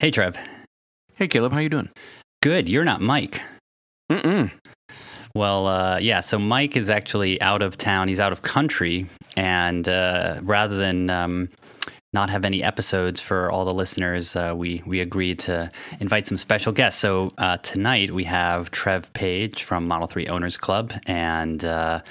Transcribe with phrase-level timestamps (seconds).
[0.00, 0.38] Hey, Trev.
[1.16, 1.88] Hey, Caleb, how you doing?
[2.40, 2.68] Good.
[2.68, 3.40] You're not Mike.
[4.08, 4.52] Mm-mm.
[5.34, 6.20] Well, uh, yeah.
[6.20, 8.06] So Mike is actually out of town.
[8.06, 9.06] He's out of country,
[9.36, 11.48] and uh, rather than um,
[12.12, 15.68] not have any episodes for all the listeners, uh, we we agreed to
[15.98, 17.00] invite some special guests.
[17.00, 22.02] So uh, tonight we have Trev Page from Model Three Owners Club, and uh,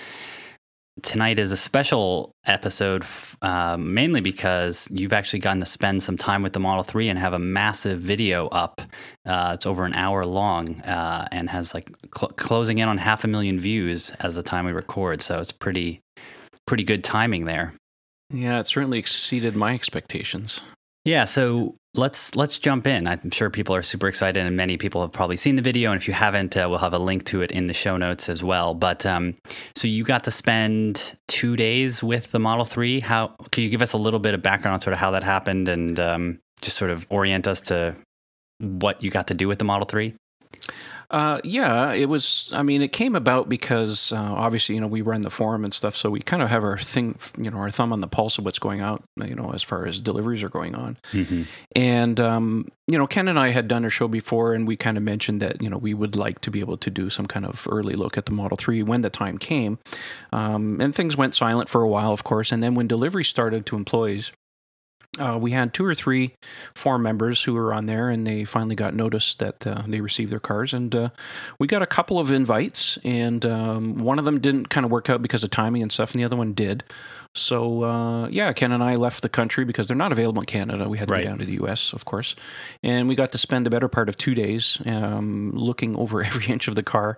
[1.02, 3.04] tonight is a special episode,
[3.41, 7.20] uh, mainly because you've actually gotten to spend some time with the Model 3 and
[7.20, 8.81] have a massive video up.
[9.25, 13.23] Uh, it's over an hour long uh, and has like cl- closing in on half
[13.23, 15.21] a million views as the time we record.
[15.21, 16.02] So it's pretty,
[16.66, 17.73] pretty good timing there.
[18.29, 20.62] Yeah, it certainly exceeded my expectations.
[21.05, 23.07] Yeah, so let's let's jump in.
[23.07, 25.91] I'm sure people are super excited, and many people have probably seen the video.
[25.91, 28.29] And if you haven't, uh, we'll have a link to it in the show notes
[28.29, 28.73] as well.
[28.73, 29.35] But um,
[29.75, 32.99] so you got to spend two days with the Model Three.
[32.99, 35.23] How can you give us a little bit of background on sort of how that
[35.23, 37.95] happened, and um, just sort of orient us to
[38.59, 40.15] what you got to do with the Model Three?
[41.09, 42.51] Uh, yeah, it was.
[42.54, 45.73] I mean, it came about because uh, obviously, you know, we run the forum and
[45.73, 48.37] stuff, so we kind of have our thing, you know, our thumb on the pulse
[48.37, 50.98] of what's going out, you know, as far as deliveries are going on.
[51.13, 51.43] Mm-hmm.
[51.77, 54.98] And um, you know, Ken and I had done a show before, and we kind
[54.98, 57.45] of mentioned that you know we would like to be able to do some kind
[57.45, 59.79] of early look at the Model Three when the time came.
[60.34, 63.65] Um, and things went silent for a while, of course, and then when delivery started
[63.67, 64.34] to employees,
[65.19, 66.35] uh, we had two or three
[66.73, 70.31] forum members who were on there, and they finally got notice that uh, they received
[70.31, 70.73] their cars.
[70.73, 71.09] And uh,
[71.59, 75.09] we got a couple of invites, and um, one of them didn't kind of work
[75.09, 76.84] out because of timing and stuff, and the other one did.
[77.34, 80.90] So uh, yeah, Ken and I left the country because they're not available in Canada.
[80.90, 81.23] We had to right.
[81.23, 82.35] go down to the U.S., of course,
[82.84, 86.45] and we got to spend the better part of two days um, looking over every
[86.47, 87.18] inch of the car.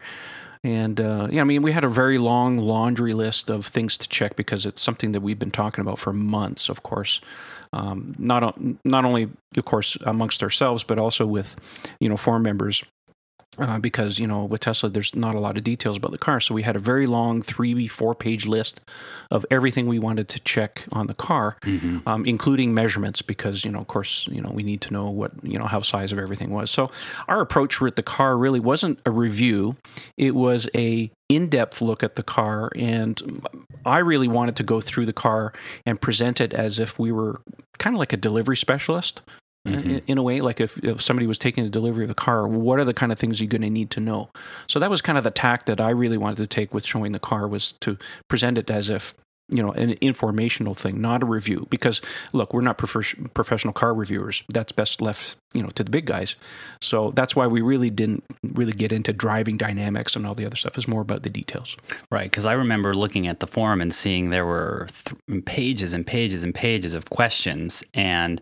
[0.61, 4.09] And uh, yeah, I mean, we had a very long laundry list of things to
[4.09, 7.21] check because it's something that we've been talking about for months, of course
[7.73, 11.55] um, not not only of course amongst ourselves, but also with
[11.99, 12.83] you know forum members
[13.57, 16.39] uh, because you know with Tesla there's not a lot of details about the car,
[16.39, 18.81] so we had a very long three four page list
[19.31, 22.07] of everything we wanted to check on the car, mm-hmm.
[22.07, 25.31] um, including measurements because you know of course you know we need to know what
[25.43, 26.69] you know how size of everything was.
[26.69, 26.91] So
[27.27, 29.75] our approach with the car really wasn't a review;
[30.17, 33.45] it was a in-depth look at the car and
[33.85, 35.53] I really wanted to go through the car
[35.85, 37.41] and present it as if we were
[37.77, 39.21] kind of like a delivery specialist
[39.73, 39.89] mm-hmm.
[39.89, 42.47] in, in, a way like if, if somebody was taking a delivery of the car
[42.47, 44.29] what are the kind of things you're going to need to know?
[44.67, 47.11] So that was kind of the tack that i really wanted to take with showing
[47.11, 47.97] the car was to
[48.27, 49.13] present it as if
[49.49, 51.67] you know an informational thing not a review.
[51.69, 52.01] Because
[52.33, 54.43] look we're not prof- professional car reviewers.
[54.49, 56.35] That's best left you know to the big guys.
[56.81, 60.55] So that's why we really didn't really get into driving dynamics and all the other
[60.55, 60.77] stuff.
[60.77, 61.75] It's more about the details.
[62.11, 66.05] Right because i remember looking at the forum and seeing there were th- pages and
[66.05, 67.83] pages and pages of questions.
[67.93, 68.41] And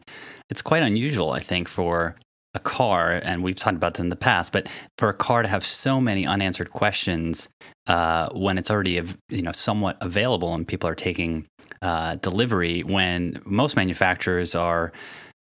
[0.50, 2.16] it's quite unusual i think for
[2.58, 5.47] a car, and we've talked about this in the past, but for a car to
[5.47, 7.50] have so many unanswered questions
[7.85, 9.00] uh, when it's already
[9.30, 11.46] you know somewhat available and people are taking
[11.81, 14.91] uh, delivery, when most manufacturers are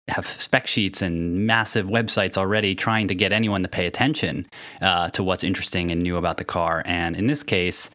[0.09, 4.47] have spec sheets and massive websites already trying to get anyone to pay attention
[4.83, 6.83] uh, to what's interesting and new about the car.
[6.85, 7.89] And in this case,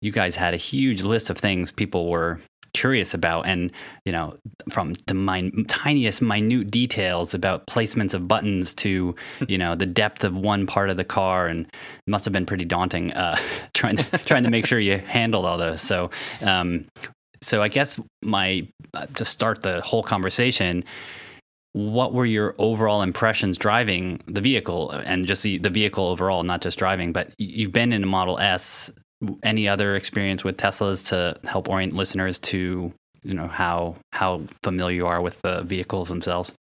[0.00, 2.40] you guys had a huge list of things people were
[2.74, 3.70] curious about and
[4.04, 4.34] you know
[4.70, 9.14] from the min- tiniest minute details about placements of buttons to
[9.46, 11.66] you know the depth of one part of the car and
[12.06, 13.36] must have been pretty daunting uh,
[13.74, 15.80] trying to trying to make sure you handled all those.
[15.80, 16.10] So
[16.40, 16.86] um,
[17.40, 20.84] so I guess my uh, to start the whole conversation
[21.72, 24.90] what were your overall impressions driving the vehicle?
[24.90, 28.38] And just the, the vehicle overall, not just driving, but you've been in a Model
[28.38, 28.90] S
[29.42, 34.96] any other experience with Teslas to help orient listeners to you know how how familiar
[34.96, 36.52] you are with the vehicles themselves?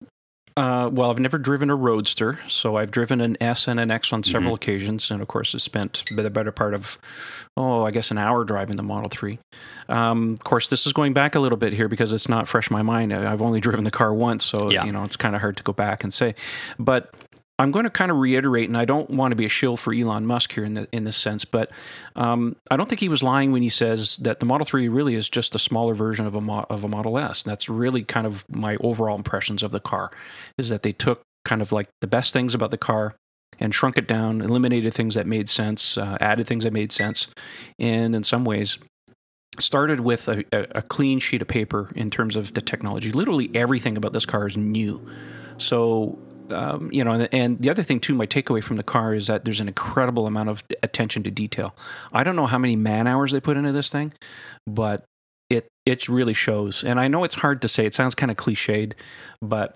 [0.57, 4.11] Uh, well, I've never driven a Roadster, so I've driven an S and an X
[4.11, 4.55] on several mm-hmm.
[4.55, 6.97] occasions, and of course, I spent the better part of,
[7.55, 9.39] oh, I guess an hour driving the Model Three.
[9.87, 12.69] Um, of course, this is going back a little bit here because it's not fresh
[12.69, 13.13] in my mind.
[13.13, 14.83] I've only driven the car once, so yeah.
[14.83, 16.35] you know it's kind of hard to go back and say.
[16.77, 17.13] But
[17.61, 19.93] I'm going to kind of reiterate, and I don't want to be a shill for
[19.93, 21.71] Elon Musk here in the, in this sense, but
[22.15, 25.13] um, I don't think he was lying when he says that the Model 3 really
[25.13, 27.43] is just a smaller version of a mo- of a Model S.
[27.43, 30.09] And that's really kind of my overall impressions of the car,
[30.57, 33.15] is that they took kind of like the best things about the car
[33.59, 37.27] and shrunk it down, eliminated things that made sense, uh, added things that made sense,
[37.77, 38.79] and in some ways
[39.59, 43.11] started with a, a, clean sheet of paper in terms of the technology.
[43.11, 45.05] Literally everything about this car is new.
[45.57, 46.17] So
[46.51, 49.27] um, you know, and, and, the other thing too, my takeaway from the car is
[49.27, 51.75] that there's an incredible amount of attention to detail.
[52.13, 54.13] I don't know how many man hours they put into this thing,
[54.67, 55.05] but
[55.49, 56.83] it it really shows.
[56.83, 58.93] And I know it's hard to say; it sounds kind of cliched,
[59.41, 59.75] but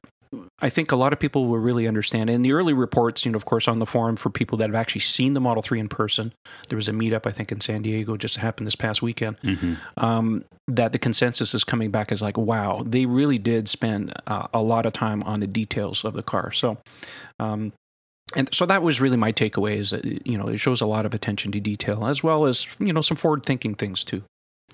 [0.60, 2.30] I think a lot of people will really understand.
[2.30, 4.76] In the early reports, you know, of course, on the forum for people that have
[4.76, 6.34] actually seen the Model 3 in person,
[6.70, 9.74] there was a meetup, I think, in San Diego just happened this past weekend, Mm-hmm.
[9.98, 14.48] um, that the consensus is coming back as like, wow, they really did spend uh,
[14.54, 16.52] a lot of time on the details of the car.
[16.52, 16.78] So,
[17.40, 17.72] um,
[18.36, 21.06] and so that was really my takeaway is that, you know, it shows a lot
[21.06, 24.24] of attention to detail as well as, you know, some forward thinking things too.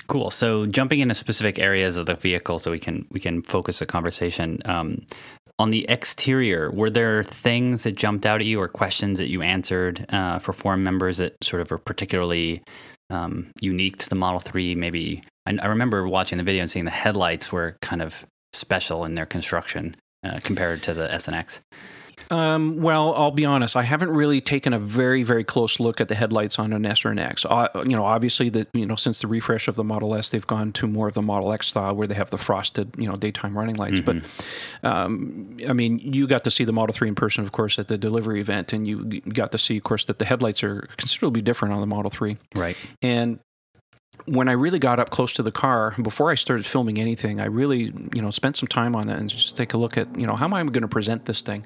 [0.08, 0.32] Cool.
[0.32, 3.86] So jumping into specific areas of the vehicle, so we can we can focus the
[3.86, 4.60] conversation.
[4.66, 5.06] Um,
[5.60, 9.42] on the exterior, were there things that jumped out at you, or questions that you
[9.42, 12.62] answered uh, for forum members that sort of are particularly
[13.10, 14.76] um, unique to the Model Three?
[14.76, 19.06] Maybe I, I remember watching the video and seeing the headlights were kind of special
[19.06, 19.96] in their construction
[20.26, 21.62] uh, compared to the S and X.
[22.32, 23.76] Um, well, I'll be honest.
[23.76, 27.04] I haven't really taken a very, very close look at the headlights on an S
[27.04, 27.46] or an X.
[27.46, 30.48] Uh, you know, obviously, the you know since the refresh of the Model S, they've
[30.48, 33.18] gone to more of the Model X style where they have the frosted, you know,
[33.18, 34.00] daytime running lights.
[34.00, 34.18] But
[34.84, 37.90] um, I mean, you got to see the Model Three in person, of course, at
[37.90, 41.42] the delivery event, and you got to see, of course, that the headlights are considerably
[41.42, 42.38] different on the Model Three.
[42.56, 42.78] Right.
[43.02, 43.40] And
[44.26, 47.46] when I really got up close to the car, before I started filming anything, I
[47.46, 50.28] really, you know, spent some time on that and just take a look at, you
[50.28, 51.66] know, how am I going to present this thing?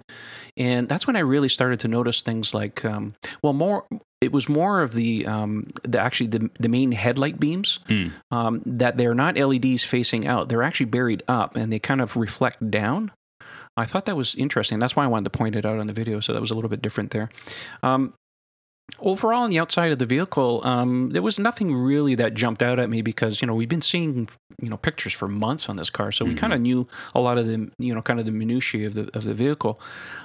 [0.57, 3.85] And that's when I really started to notice things like, um, well, more.
[4.21, 8.13] It was more of the, um, the actually the the main headlight beams Mm.
[8.31, 12.15] um, that they're not LEDs facing out; they're actually buried up, and they kind of
[12.15, 13.11] reflect down.
[13.77, 14.79] I thought that was interesting.
[14.79, 16.55] That's why I wanted to point it out on the video, so that was a
[16.55, 17.29] little bit different there.
[17.83, 18.13] Um,
[18.99, 22.79] overall on the outside of the vehicle um, there was nothing really that jumped out
[22.79, 24.29] at me because you know we've been seeing
[24.61, 27.37] you know pictures for months on this car so we kind of knew a lot
[27.37, 29.79] of the you know kind of the minutiae of the of the vehicle.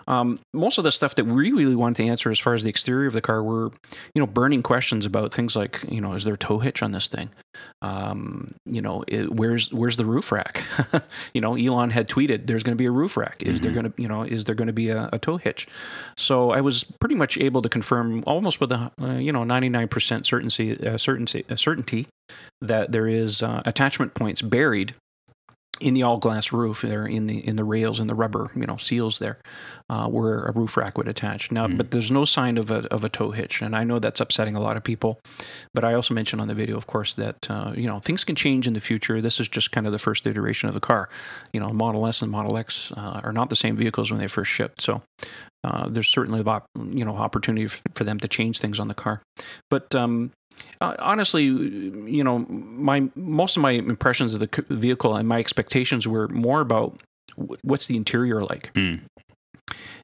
[0.06, 2.70] Um, most of the stuff that we really wanted to answer as far as the
[2.70, 3.72] exterior of the car were
[4.14, 6.92] you know burning questions about things like you know is there a tow hitch on
[6.92, 7.30] this thing
[7.82, 10.62] um, you know it, where's where's the roof rack?
[11.34, 13.42] You know Elon had tweeted there's going to be a roof rack.
[13.42, 15.66] Is there going to you know is there going to be a, a tow hitch?
[16.16, 20.26] So I was pretty much able to confirm almost with a uh, you know 99%
[20.26, 22.08] certainty uh, certainty uh, certainty
[22.60, 24.94] that there is uh, attachment points buried
[25.80, 28.66] in the all glass roof there in the in the rails and the rubber you
[28.66, 29.38] know seals there
[29.88, 31.50] uh, where a roof rack would attach.
[31.50, 34.20] Now but there's no sign of a of a tow hitch and I know that's
[34.20, 35.20] upsetting a lot of people
[35.74, 38.36] but I also mentioned on the video of course that uh, you know things can
[38.36, 39.20] change in the future.
[39.20, 41.08] This is just kind of the first iteration of the car.
[41.52, 44.28] You know Model S and Model X uh, are not the same vehicles when they
[44.28, 45.02] first shipped so
[45.62, 49.22] uh, there's certainly op- you know opportunity for them to change things on the car.
[49.70, 50.32] But um,
[50.80, 56.08] uh, honestly, you know, my most of my impressions of the vehicle and my expectations
[56.08, 57.00] were more about
[57.62, 58.72] what's the interior like.
[58.74, 59.02] Mm.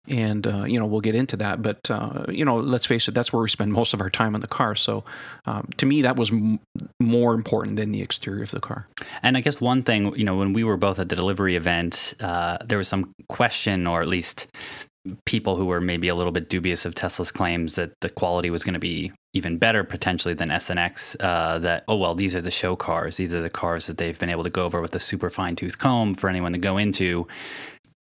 [0.08, 3.14] And uh, you know we'll get into that, but uh, you know let's face it,
[3.14, 4.76] that's where we spend most of our time in the car.
[4.76, 5.02] So
[5.46, 6.60] um, to me, that was m-
[7.00, 8.86] more important than the exterior of the car.
[9.24, 12.14] And I guess one thing, you know, when we were both at the delivery event,
[12.20, 14.46] uh, there was some question, or at least
[15.24, 18.64] people who were maybe a little bit dubious of Tesla's claims that the quality was
[18.64, 21.16] going to be even better potentially than S and X.
[21.20, 23.16] Uh, that oh well, these are the show cars.
[23.16, 25.56] These are the cars that they've been able to go over with a super fine
[25.56, 27.26] tooth comb for anyone to go into.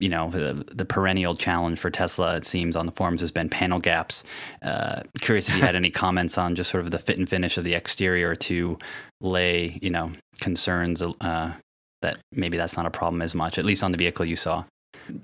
[0.00, 3.48] You know, the, the perennial challenge for Tesla, it seems, on the forums has been
[3.48, 4.24] panel gaps.
[4.60, 7.56] Uh, curious if you had any comments on just sort of the fit and finish
[7.56, 8.76] of the exterior to
[9.20, 10.10] lay, you know,
[10.40, 11.52] concerns uh,
[12.02, 14.64] that maybe that's not a problem as much, at least on the vehicle you saw.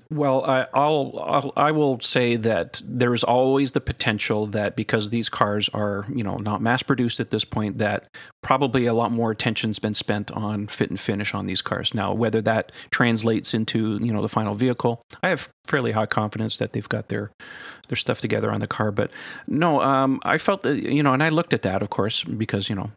[0.09, 5.09] Well, I, I'll, I'll I will say that there is always the potential that because
[5.09, 8.07] these cars are you know not mass produced at this point, that
[8.41, 11.93] probably a lot more attention's been spent on fit and finish on these cars.
[11.93, 16.57] Now, whether that translates into you know the final vehicle, I have fairly high confidence
[16.57, 17.31] that they've got their
[17.87, 18.91] their stuff together on the car.
[18.91, 19.11] But
[19.47, 22.69] no, um, I felt that you know, and I looked at that, of course, because
[22.69, 22.91] you know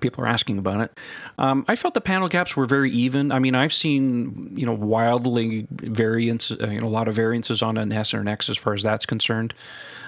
[0.00, 0.98] people are asking about it.
[1.38, 3.32] Um, I felt the panel gaps were very even.
[3.32, 7.62] I mean, I've seen you know wildly variance, uh, you know, a lot of variances
[7.62, 9.54] on an S or an X as far as that's concerned.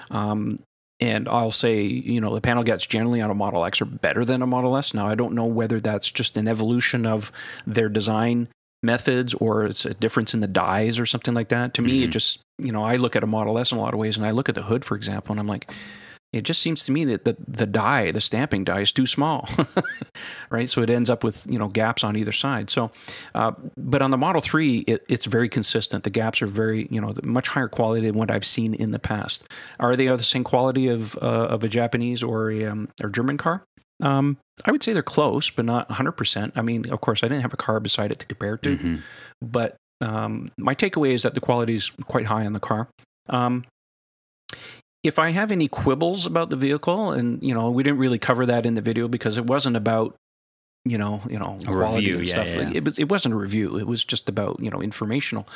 [0.09, 0.59] Um,
[0.99, 4.23] and I'll say, you know, the panel gaps generally on a Model X are better
[4.23, 4.93] than a Model S.
[4.93, 7.31] Now, I don't know whether that's just an evolution of
[7.65, 8.49] their design
[8.83, 11.73] methods or it's a difference in the dies or something like that.
[11.75, 13.95] To me, it just, you know, I look at a Model S in a lot
[13.95, 15.71] of ways and I look at the hood, for example, and I'm like,
[16.33, 19.49] it just seems to me that the, the die, the stamping die, is too small,
[20.49, 20.69] right?
[20.69, 22.69] So it ends up with you know gaps on either side.
[22.69, 22.91] So,
[23.35, 26.03] uh, but on the Model Three, it, it's very consistent.
[26.03, 28.99] The gaps are very you know much higher quality than what I've seen in the
[28.99, 29.43] past.
[29.79, 33.09] Are they of the same quality of uh, of a Japanese or a um, or
[33.09, 33.63] German car?
[34.01, 36.53] Um, I would say they're close, but not 100%.
[36.55, 38.75] I mean, of course, I didn't have a car beside it to compare it to,
[38.75, 38.95] Mm-hmm.
[39.43, 42.87] but um, my takeaway is that the quality is quite high on the car.
[43.29, 43.63] Um,
[45.03, 48.45] if I have any quibbles about the vehicle, and you know, we didn't really cover
[48.45, 50.15] that in the video because it wasn't about
[50.83, 52.47] you know, you know, A quality review, and yeah, stuff.
[52.47, 52.71] yeah, yeah.
[52.75, 53.77] It was it wasn't a review.
[53.77, 55.47] It was just about you know informational.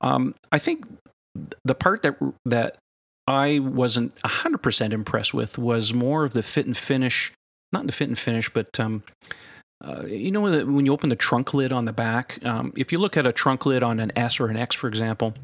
[0.00, 0.86] Um, I think
[1.64, 2.76] the part that that
[3.26, 7.32] I wasn't hundred percent impressed with was more of the fit and finish.
[7.72, 9.04] Not the fit and finish, but um,
[9.82, 12.38] uh, you know when, the, when you open the trunk lid on the back.
[12.44, 14.88] Um, if you look at a trunk lid on an S or an X, for
[14.88, 15.34] example,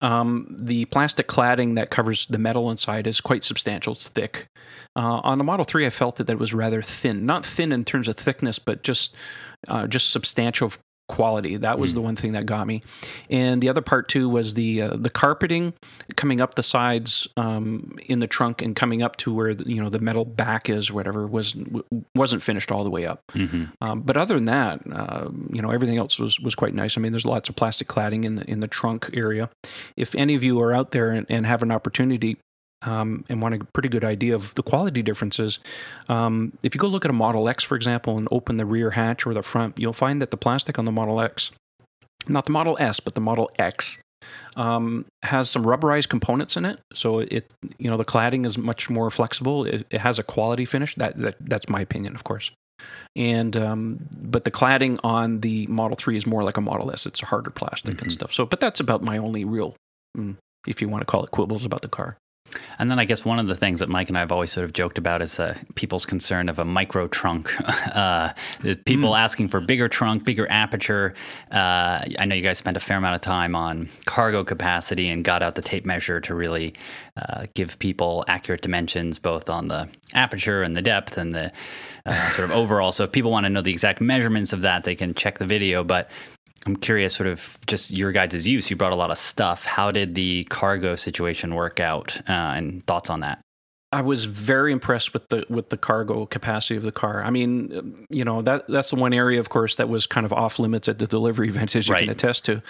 [0.00, 3.94] um, the plastic cladding that covers the metal inside is quite substantial.
[3.94, 4.48] It's thick.
[4.96, 7.26] Uh, on the Model Three, I felt that that it was rather thin.
[7.26, 9.16] Not thin in terms of thickness, but just
[9.66, 10.72] uh, just substantial
[11.08, 11.56] quality.
[11.56, 11.94] That was Mm.
[11.94, 12.82] the one thing that got me.
[13.30, 15.72] And the other part too was the uh, the carpeting
[16.16, 19.82] coming up the sides um, in the trunk and coming up to where the, you
[19.82, 21.84] know the metal back is, whatever was w-
[22.14, 23.22] wasn't finished all the way up.
[23.32, 26.96] hmm Um, but other than that, uh, you know, everything else was was quite nice.
[26.96, 29.48] I mean, there's lots of plastic cladding in the in the trunk area.
[29.96, 32.36] If any of you are out there and, and have an opportunity
[32.82, 35.58] um, and want a pretty good idea of the quality differences,
[36.08, 38.90] um, if you go look at a Model X, for example, and open the rear
[38.92, 41.50] hatch or the front, you'll find that the plastic on the Model X,
[42.28, 43.98] not the Model S, but the Model X.
[44.56, 48.90] Um, has some rubberized components in it, so it you know the cladding is much
[48.90, 49.64] more flexible.
[49.64, 50.96] It, it has a quality finish.
[50.96, 52.50] That, that that's my opinion, of course
[53.16, 57.06] and um, but the cladding on the Model Three is more like a Model S.
[57.06, 58.02] It's harder plastic Mhm.
[58.02, 58.32] and stuff.
[58.32, 59.74] So, but that's about my only real,
[60.16, 62.16] mm, if you want to call it quibbles about the car.
[62.78, 64.64] And then I guess one of the things that Mike and I have always sort
[64.64, 67.52] of joked about is uh, people's concern of a micro trunk.
[67.94, 68.32] uh,
[68.84, 71.14] people asking for bigger trunk, bigger aperture.
[71.50, 75.24] Uh, I know you guys spent a fair amount of time on cargo capacity and
[75.24, 76.74] got out the tape measure to really
[77.16, 81.52] uh, give people accurate dimensions, both on the aperture and the depth and the
[82.06, 82.92] uh, sort of overall.
[82.92, 85.46] So if people want to know the exact measurements of that, they can check the
[85.46, 85.82] video.
[85.82, 86.08] But
[86.66, 88.70] I'm curious, sort of just your guys' use.
[88.70, 89.64] You brought a lot of stuff.
[89.64, 92.18] How did the cargo situation work out?
[92.28, 93.40] Uh, and thoughts on that?
[93.90, 97.22] I was very impressed with the with the cargo capacity of the car.
[97.22, 100.32] I mean, you know that that's the one area, of course, that was kind of
[100.32, 102.02] off limits at the delivery event, as you Right.
[102.02, 102.62] can attest to.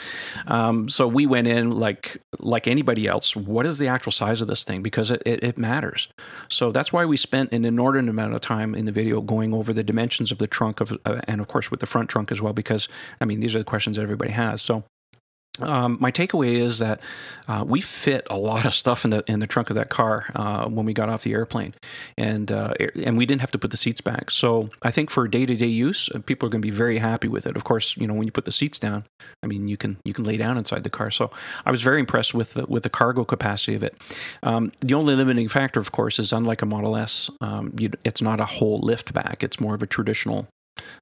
[0.46, 3.34] Um, so we went in like like anybody else.
[3.34, 4.80] What is the actual size of this thing?
[4.80, 6.06] Because it, it, it matters.
[6.48, 9.72] So that's why we spent an inordinate amount of time in the video going over
[9.72, 12.40] the dimensions of the trunk of, uh, and of course with the front trunk as
[12.40, 12.52] well.
[12.52, 12.88] Because
[13.20, 14.62] I mean, these are the questions that everybody has.
[14.62, 14.84] So
[15.60, 17.00] um, my takeaway is that
[17.48, 20.30] uh, we fit a lot of stuff in the in the trunk of that car
[20.34, 21.74] uh, when we got off the airplane,
[22.16, 24.30] and uh, and we didn't have to put the seats back.
[24.30, 26.98] So I think for day to day use, uh, people are going to be very
[26.98, 27.56] happy with it.
[27.56, 29.04] Of course, you know when you put the seats down,
[29.42, 31.10] I mean you can you can lay down inside the car.
[31.10, 31.30] So
[31.64, 33.96] I was very impressed with the, with the cargo capacity of it.
[34.42, 37.74] Um, the only limiting factor, of course, is unlike a Model S, um,
[38.04, 39.42] it's not a whole lift back.
[39.42, 40.48] It's more of a traditional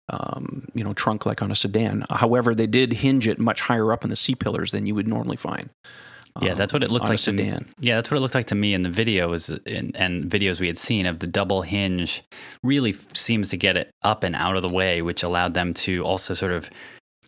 [0.09, 2.05] um, you know, trunk like on a sedan.
[2.11, 5.09] However, they did hinge it much higher up in the C pillars than you would
[5.09, 5.71] normally find.
[6.43, 7.45] Yeah, that's what it looked on a like me.
[7.45, 7.67] sedan.
[7.79, 10.67] Yeah, that's what it looked like to me in the videos and, and videos we
[10.67, 12.23] had seen of the double hinge.
[12.63, 16.05] Really seems to get it up and out of the way, which allowed them to
[16.05, 16.69] also sort of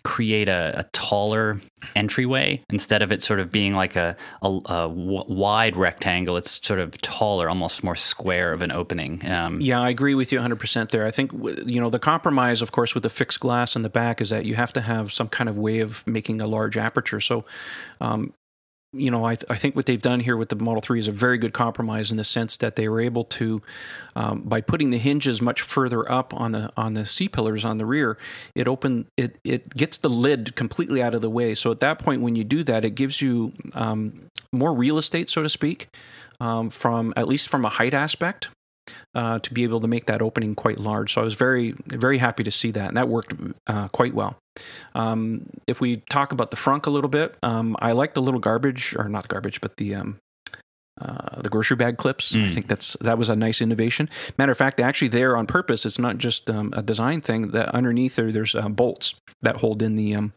[0.02, 1.61] create a, a taller
[1.95, 6.37] entryway instead of it sort of being like a, a, a w- wide rectangle.
[6.37, 9.28] It's sort of taller, almost more square of an opening.
[9.31, 11.07] Um, Yeah, I agree with you 100% there.
[11.07, 11.33] I think,
[11.67, 14.45] you know, the compromise, of course, with the fixed glass in the back is that
[14.45, 17.21] you have to have some kind of way of making a large aperture.
[17.21, 17.45] So,
[18.00, 18.33] um,
[18.92, 21.12] you know, I, I think what they've done here with the Model 3 is a
[21.12, 23.61] very good compromise in the sense that they were able to,
[24.16, 27.76] um, by putting the hinges much further up on the on the C pillars on
[27.76, 28.16] the rear,
[28.54, 31.54] it open it it gets the lid completely out of the way.
[31.54, 35.28] So at that point, when you do that, it gives you um, more real estate,
[35.28, 35.88] so to speak,
[36.40, 38.49] um, from at least from a height aspect
[39.14, 41.12] uh, to be able to make that opening quite large.
[41.14, 43.35] So I was very, very happy to see that, and that worked
[43.66, 44.37] uh, quite well.
[44.95, 48.40] Um, if we talk about the frunk a little bit, um, I like the little
[48.40, 50.18] garbage, or not garbage, but the um,
[51.00, 52.35] uh, the grocery bag clips.
[52.35, 52.54] I Mm.
[52.54, 54.11] think that's that was a nice innovation.
[54.37, 55.87] Matter of fact, actually, there on purpose.
[55.87, 57.52] It's not just um, a design thing.
[57.52, 60.33] That underneath there, there's uh, bolts that hold in the um,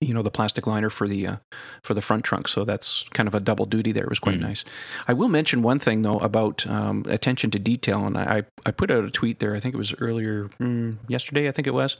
[0.00, 1.36] you know the plastic liner for the uh,
[1.82, 2.48] for the front trunk.
[2.48, 4.04] So that's kind of a double duty there.
[4.04, 4.42] It was quite Mm.
[4.42, 4.64] nice.
[5.08, 8.90] I will mention one thing though about um, attention to detail, and I I put
[8.90, 9.54] out a tweet there.
[9.54, 11.48] I think it was earlier mm, yesterday.
[11.48, 11.96] I think it was.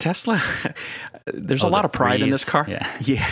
[0.00, 0.42] Tesla,
[1.26, 2.66] there's oh, a lot of pride in this car.
[2.68, 2.86] Yeah.
[3.00, 3.26] Yeah.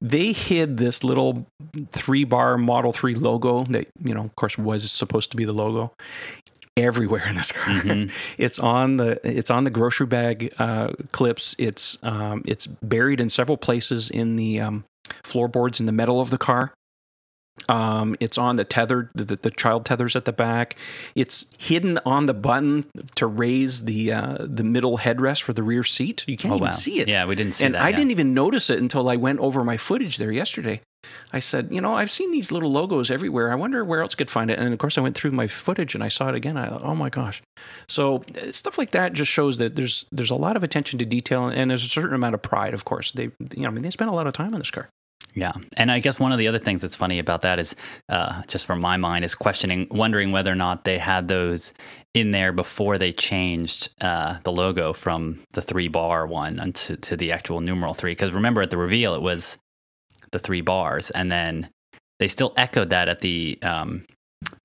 [0.00, 1.46] They hid this little
[1.90, 5.52] three bar Model 3 logo that, you know, of course was supposed to be the
[5.52, 5.92] logo
[6.78, 7.74] everywhere in this car.
[7.74, 8.10] Mhm.
[8.38, 11.54] It's on the it's on the grocery bag uh, clips.
[11.58, 14.84] It's um, it's buried in several places in the um,
[15.24, 16.72] floorboards in the metal of the car.
[17.68, 20.76] Um, it's on the tether, the, the child tethers at the back.
[21.16, 22.84] It's hidden on the button
[23.16, 26.22] to raise the uh, the middle headrest for the rear seat.
[26.28, 26.70] You can't Oh, even wow.
[26.70, 27.08] see it.
[27.08, 27.96] Yeah, we didn't see and that, I yeah.
[27.96, 30.80] didn't even notice it until I went over my footage there yesterday.
[31.32, 33.52] I said, you know, I've seen these little logos everywhere.
[33.52, 34.58] I wonder where else could find it.
[34.58, 36.56] And of course, I went through my footage and I saw it again.
[36.56, 37.42] I thought, oh my gosh.
[37.86, 41.04] So uh, stuff like that just shows that there's there's a lot of attention to
[41.04, 42.74] detail and there's a certain amount of pride.
[42.74, 43.24] Of course, they
[43.54, 44.88] you know, I mean, they spent a lot of time on this car.
[45.34, 47.76] Yeah, and I guess one of the other things that's funny about that is,
[48.08, 51.72] uh, just from my mind, is questioning, wondering whether or not they had those
[52.14, 57.16] in there before they changed uh, the logo from the three bar one unto to
[57.16, 58.12] the actual numeral three.
[58.12, 59.58] Because remember, at the reveal, it was
[60.32, 61.70] the three bars, and then
[62.18, 64.04] they still echoed that at the um,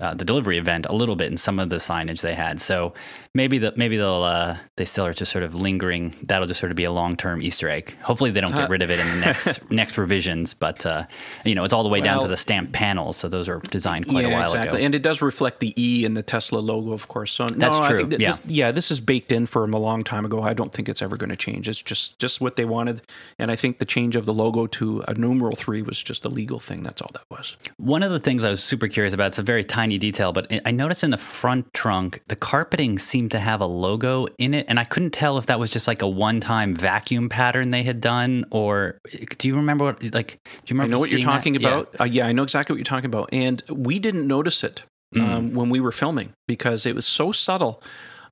[0.04, 2.60] uh, the delivery event a little bit in some of the signage they had.
[2.60, 2.94] So
[3.34, 6.14] maybe the maybe they'll uh, they still are just sort of lingering.
[6.24, 7.96] That'll just sort of be a long term Easter egg.
[8.02, 10.54] Hopefully they don't get Uh, rid of it in the next next revisions.
[10.54, 11.06] But uh,
[11.46, 14.08] you know it's all the way down to the stamp panels, so those are designed
[14.08, 14.80] quite yeah, a while exactly.
[14.80, 14.86] ago.
[14.86, 17.32] And it does reflect the E in the Tesla logo, of course.
[17.32, 18.32] So no, That's I true, think that yeah.
[18.32, 20.42] This, yeah, this is baked in for them a long time ago.
[20.42, 21.70] I don't think it's ever going to change.
[21.70, 23.02] It's just just what they wanted,
[23.40, 26.30] and I think the change of the logo to a numeral three was just a
[26.30, 26.84] legal thing.
[26.84, 27.58] That's all that was.
[27.78, 30.52] One of the things I was super curious about, it's a very tiny detail, but
[30.66, 34.66] I noticed in the front trunk, the carpeting seemed to have a logo in it.
[34.70, 37.84] And I couldn't tell if that was just like a one time vacuum pattern they
[37.84, 39.00] had done, or
[39.38, 41.34] do you remember what, like, do you remember I know what you're seeing that?
[41.34, 41.68] talking Yeah.
[41.68, 41.96] about.
[42.00, 43.30] Uh, yeah, I know exactly what you're talking about.
[43.32, 44.84] And we didn't notice it
[45.16, 45.30] Mm.
[45.30, 47.84] um, when we were filming because it was so subtle.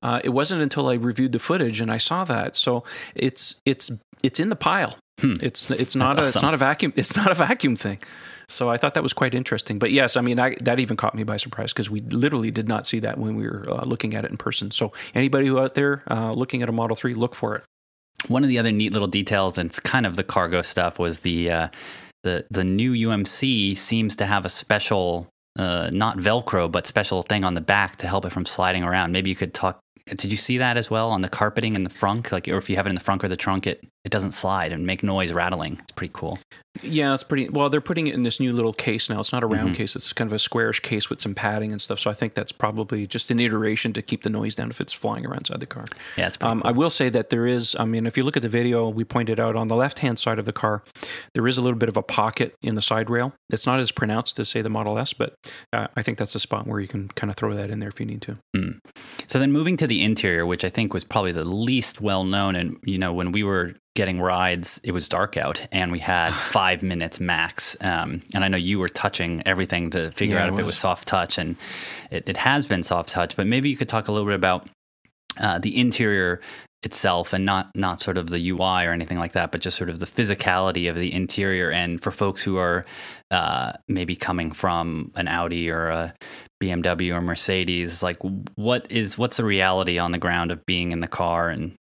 [0.02, 2.56] Uh, it wasn't until I reviewed the footage and I saw that.
[2.56, 2.82] So
[3.14, 3.92] it's it's
[4.24, 4.98] it's in the pile.
[5.20, 5.34] Hmm.
[5.40, 7.98] It's it's not a it's not a vacuum it's not a vacuum thing.
[8.52, 9.78] So I thought that was quite interesting.
[9.78, 12.68] But yes, I mean I, that even caught me by surprise because we literally did
[12.68, 14.70] not see that when we were uh, looking at it in person.
[14.70, 17.64] So anybody who out there uh, looking at a Model Three, look for it.
[18.28, 21.20] One of the other neat little details, and it's kind of the cargo stuff, was
[21.20, 21.68] the uh,
[22.22, 25.28] the the new UMC seems to have a special,
[25.58, 29.12] uh, not Velcro, but special thing on the back to help it from sliding around.
[29.12, 29.80] Maybe you could talk.
[30.06, 32.32] Did you see that as well on the carpeting in the front?
[32.32, 34.32] Like, or if you have it in the front or the trunk, it it doesn't
[34.32, 35.78] slide and make noise rattling.
[35.80, 36.38] It's pretty cool.
[36.82, 37.68] Yeah, it's pretty well.
[37.68, 39.20] They're putting it in this new little case now.
[39.20, 39.74] It's not a round Mm-hmm.
[39.74, 42.00] case; it's kind of a squarish case with some padding and stuff.
[42.00, 44.92] So I think that's probably just an iteration to keep the noise down if it's
[44.92, 45.84] flying around inside the car.
[46.16, 46.68] Yeah, it's pretty Um, cool.
[46.68, 47.76] I will say that there is.
[47.78, 50.38] I mean, if you look at the video, we pointed out on the left-hand side
[50.38, 50.82] of the car,
[51.34, 53.34] there is a little bit of a pocket in the side rail.
[53.50, 55.34] It's not as pronounced as say the Model S, but
[55.74, 57.90] uh, I think that's a spot where you can kind of throw that in there
[57.90, 58.38] if you need to.
[59.26, 62.56] So then moving to the interior, which I think was probably the least well known,
[62.56, 66.32] and you know when we were getting rides, it was dark out and we had
[66.32, 67.76] five minutes max.
[67.80, 70.66] Um, and I know you were touching everything to figure Yeah, out if it was.
[70.66, 71.56] was soft touch, and
[72.10, 73.36] it, it has been soft touch.
[73.36, 74.68] But maybe you could talk a little bit about
[75.40, 76.40] uh, the interior
[76.84, 79.88] itself and not not sort of the UI or anything like that, but just sort
[79.88, 81.70] of the physicality of the interior.
[81.70, 82.84] And for folks who are
[83.30, 86.14] uh, maybe coming from an Audi or a
[86.62, 88.18] BMW or Mercedes, like
[88.56, 91.74] what is what's the reality on the ground of being in the car and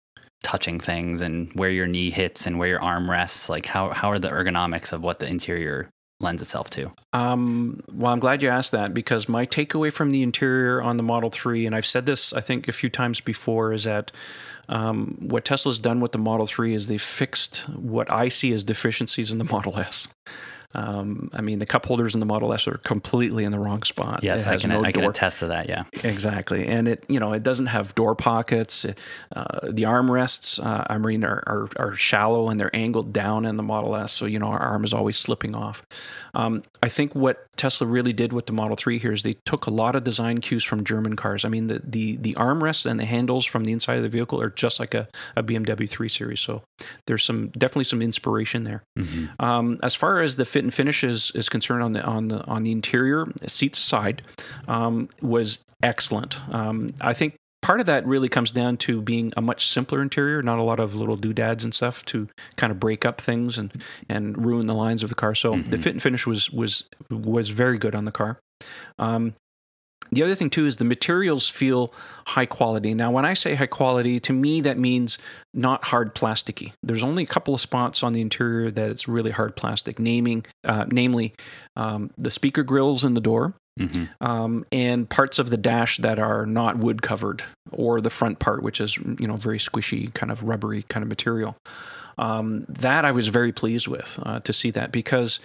[0.44, 3.50] touching things and where your knee hits and where your arm rests?
[3.50, 5.90] Like how how are the ergonomics of what the interior
[6.22, 6.92] lends itself to?
[7.14, 11.04] Um, well, I'm glad you asked that because my takeaway from the interior on the
[11.04, 14.12] Model 3, and I've said this, I think, a few times before, is that
[14.70, 18.64] um, what Tesla's done with the Model 3 is they fixed what I see as
[18.64, 20.08] deficiencies in the Model S.
[20.74, 23.84] Um, I mean, the cup holders in the Model S are completely in the wrong
[23.84, 24.24] spot.
[24.24, 25.68] Yes, I can no I can attest to that.
[25.68, 25.84] Yeah.
[26.04, 28.86] Exactly, and it you know it doesn't have door pockets.
[29.36, 33.58] Uh, the armrests, uh, I mean, are, are are shallow and they're angled down in
[33.58, 35.86] the Model S, so you know our arm is always slipping off.
[36.34, 39.68] Um, I think what Tesla really did with the Model Three here is they took
[39.68, 41.46] a lot of design cues from German cars.
[41.46, 44.42] I mean, the the the armrests and the handles from the inside of the vehicle
[44.42, 46.40] are just like a, a BMW 3 Series.
[46.40, 46.64] So
[47.06, 48.82] there's some definitely some inspiration there.
[49.40, 52.44] Um, as far as the fit and finish is, is concerned on the on the
[52.46, 54.24] on the interior, seats aside,
[54.68, 56.40] um, was excellent.
[56.52, 57.36] Um, I think
[57.72, 60.78] part of that really comes down to being a much simpler interior, not a lot
[60.78, 64.74] of little doodads and stuff to kind of break up things and and ruin the
[64.74, 65.34] lines of the car.
[65.34, 68.40] So the fit and finish was was was very good on the car.
[69.00, 69.36] Um,
[70.12, 71.94] the other thing too is the materials feel
[72.28, 72.94] high quality.
[72.94, 75.18] Now, when I say high quality, to me that means
[75.54, 76.74] not hard plasticky.
[76.84, 79.98] There's only a couple of spots on the interior that it's really hard plastic.
[79.98, 81.36] Naming, uh, namely,
[81.78, 86.20] um, the speaker grills in the door, hmm um, and parts of the dash that
[86.20, 90.32] are not wood covered, or the front part, which is you know very squishy, kind
[90.32, 91.56] of rubbery kind of material.
[92.18, 95.40] Um, that I was very pleased with uh, to see that because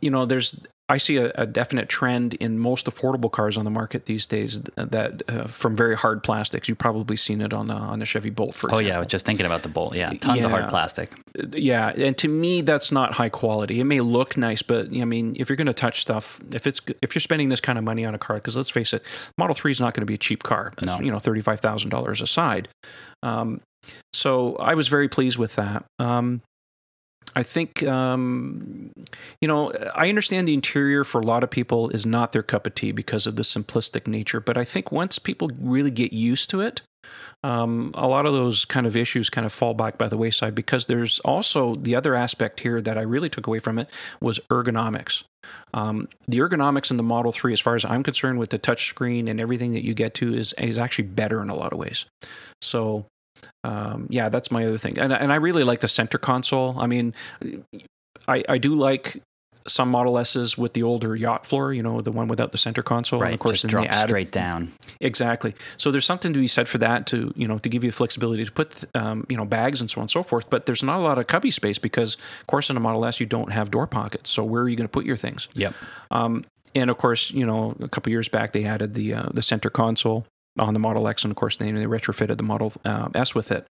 [0.00, 3.70] you know there's I see a, a, definite trend in most affordable cars on the
[3.70, 6.66] market these days that uh, from very hard plastics.
[6.66, 8.86] You've probably seen it on the on the Chevy Bolt, for example.
[8.86, 9.94] Oh yeah, I was just thinking about the Bolt.
[9.94, 10.44] Yeah, tons yeah.
[10.46, 11.12] of hard plastic.
[11.52, 13.80] Yeah, and to me, that's not high quality.
[13.80, 16.80] It may look nice, but I mean, if you're going to touch stuff, if it's
[17.02, 19.02] if you're spending this kind of money on a car, because let's face it,
[19.36, 20.72] Model Three is not going to be a cheap car.
[20.78, 21.00] It's, no.
[21.00, 22.68] you know, thirty five thousand dollars aside.
[23.22, 23.60] Um,
[24.12, 25.84] so I was very pleased with that.
[25.98, 26.42] Um,
[27.34, 28.90] I think, um,
[29.40, 32.66] you know, I understand the interior for a lot of people is not their cup
[32.66, 34.40] of tea because of the simplistic nature.
[34.40, 36.82] But I think once people really get used to it,
[37.44, 40.54] um, a lot of those kind of issues kind of fall back by the wayside
[40.54, 43.88] because there's also the other aspect here that I really took away from it
[44.20, 45.24] was ergonomics.
[45.72, 49.30] Um, the ergonomics in the Model 3, as far as I'm concerned, with the touchscreen
[49.30, 52.06] and everything that you get to, is, is actually better in a lot of ways.
[52.60, 53.06] So
[53.64, 56.76] um, yeah, that's my other thing, and and I really like the center console.
[56.78, 57.14] I mean,
[58.26, 59.22] I I do like
[59.68, 62.82] some Model S's with the older yacht floor, you know, the one without the center
[62.82, 63.20] console.
[63.20, 64.72] Right, and of course, just drop straight down.
[65.00, 65.54] Exactly.
[65.76, 68.44] So there's something to be said for that to, you know, to give you flexibility
[68.44, 70.50] to put, um, you know, bags and so on and so forth.
[70.50, 73.20] But there's not a lot of cubby space because, of course, in a Model S,
[73.20, 74.30] you don't have door pockets.
[74.30, 75.48] So where are you going to put your things?
[75.54, 75.74] Yep.
[76.10, 79.42] Um, and of course, you know, a couple years back, they added the uh, the
[79.42, 80.26] center console
[80.58, 83.50] on the Model X, and of course, they, they retrofitted the Model uh, S with
[83.52, 83.66] it.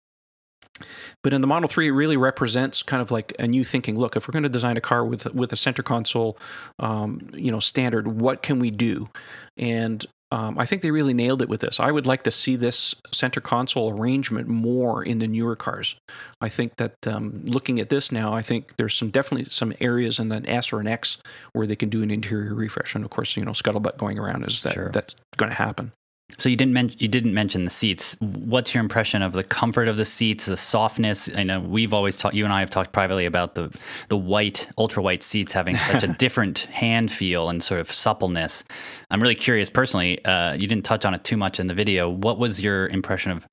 [1.23, 3.97] But in the Model 3, it really represents kind of like a new thinking.
[3.97, 6.37] Look, if we're going to design a car with with a center console,
[6.79, 9.09] um, you know, standard, what can we do?
[9.57, 11.79] And um, I think they really nailed it with this.
[11.79, 15.95] I would like to see this center console arrangement more in the newer cars.
[16.41, 20.19] I think that um, looking at this now, I think there's some definitely some areas
[20.19, 21.19] in an S or an X
[21.53, 22.95] where they can do an interior refresh.
[22.95, 24.89] And of course, you know, scuttlebutt going around is that sure.
[24.89, 25.91] that's going to happen.
[26.37, 28.15] So you didn't mention you didn't mention the seats.
[28.19, 31.29] What's your impression of the comfort of the seats, the softness?
[31.35, 32.35] I know we've always talked.
[32.35, 33.75] You and I have talked privately about the
[34.09, 38.63] the white, ultra white seats having such a different hand feel and sort of suppleness.
[39.11, 40.23] I'm really curious personally.
[40.25, 42.09] Uh, you didn't touch on it too much in the video.
[42.09, 43.47] What was your impression of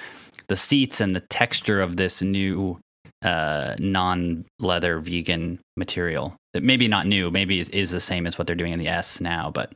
[0.49, 2.81] the seats and the texture of this new
[3.23, 6.37] uh, non leather vegan material?
[6.55, 7.31] That maybe not new.
[7.31, 9.73] Maybe is the same as what they're doing in the S now, but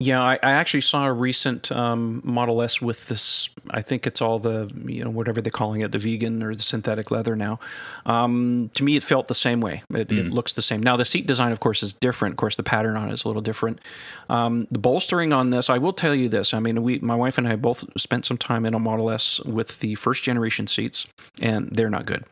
[0.00, 3.50] yeah, I, I, actually saw a recent um, Model S with this.
[3.70, 6.62] I think it's all the you know whatever they're calling it, the vegan or the
[6.62, 7.58] synthetic leather now.
[8.06, 9.82] Um, to me, it felt the same way.
[9.90, 10.18] It, mm.
[10.18, 10.82] it, looks the same.
[10.82, 12.34] Now the seat design, of course, is different.
[12.34, 13.80] Of course, the pattern on it is a little different.
[14.28, 16.54] Um, the bolstering on this, I will tell you this.
[16.54, 19.40] I mean, we, my wife and I both spent some time in a Model S
[19.40, 21.06] with the first generation seats,
[21.40, 22.24] and they're not good.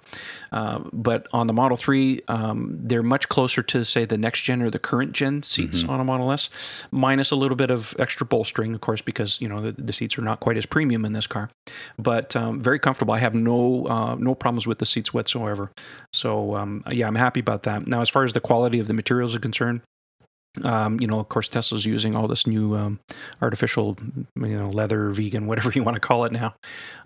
[0.52, 4.62] Uh, but on the Model 3, um, they're much closer to, say, the next gen
[4.62, 5.90] or the current gen seats mm-hmm.
[5.90, 6.48] on a Model S,
[6.90, 10.18] minus a little bit of extra bolstering, of course, because you know the, the seats
[10.18, 11.50] are not quite as premium in this car.
[11.98, 13.14] But um, very comfortable.
[13.14, 15.70] I have no uh, no problems with the seats whatsoever.
[16.12, 17.86] So um, yeah, I'm happy about that.
[17.86, 19.82] Now, as far as the quality of the materials are concerned,
[20.64, 23.00] um, you know, of course, Tesla's using all this new um,
[23.40, 23.96] artificial,
[24.36, 26.54] you know, leather, vegan, whatever you want to call it now.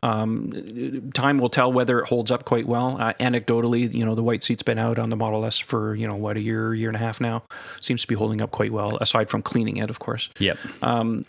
[0.03, 2.97] Um, time will tell whether it holds up quite well.
[3.01, 6.09] Uh, anecdotally, you know, the white seat's been out on the Model S for you
[6.09, 7.45] know what a year, year and a half now.
[7.81, 10.31] Seems to be holding up quite well, aside from cleaning it, of course.
[10.39, 10.59] Yep.
[10.83, 11.27] Um,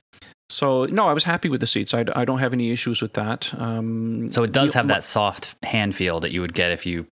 [0.51, 1.93] so no, I was happy with the seats.
[1.93, 3.53] I, I don't have any issues with that.
[3.57, 7.07] Um, so it does have that soft hand feel that you would get if you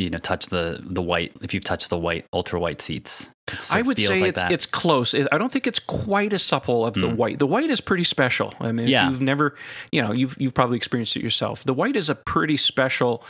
[0.00, 3.30] you know touch the the white if you've touched the white ultra white seats.
[3.72, 4.52] I would say like it's that.
[4.52, 5.14] it's close.
[5.14, 7.16] I don't think it's quite as supple of the mm.
[7.16, 7.38] white.
[7.40, 8.54] The white is pretty special.
[8.60, 9.10] I mean, yeah.
[9.10, 9.56] you've never,
[9.90, 11.64] you know, you've you've probably experienced it yourself.
[11.64, 13.24] The white is a pretty special.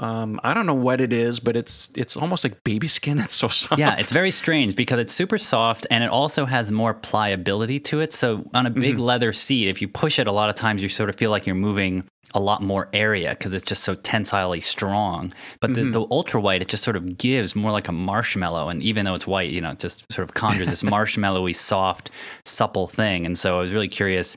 [0.00, 3.18] Um, I don't know what it is, but it's it's almost like baby skin.
[3.24, 3.78] It's so soft.
[3.78, 8.00] Yeah, it's very strange because it's super soft and it also has more pliability to
[8.00, 8.12] it.
[8.12, 9.02] So on a big mm-hmm.
[9.02, 11.46] leather seat, if you push it, a lot of times you sort of feel like
[11.46, 15.32] you're moving a lot more area because it's just so tensilely strong.
[15.60, 15.92] But mm-hmm.
[15.92, 18.68] the, the, ultra white, it just sort of gives more like a marshmallow.
[18.68, 22.10] And even though it's white, you know, it just sort of conjures this marshmallowy, soft,
[22.44, 23.24] supple thing.
[23.24, 24.36] And so I was really curious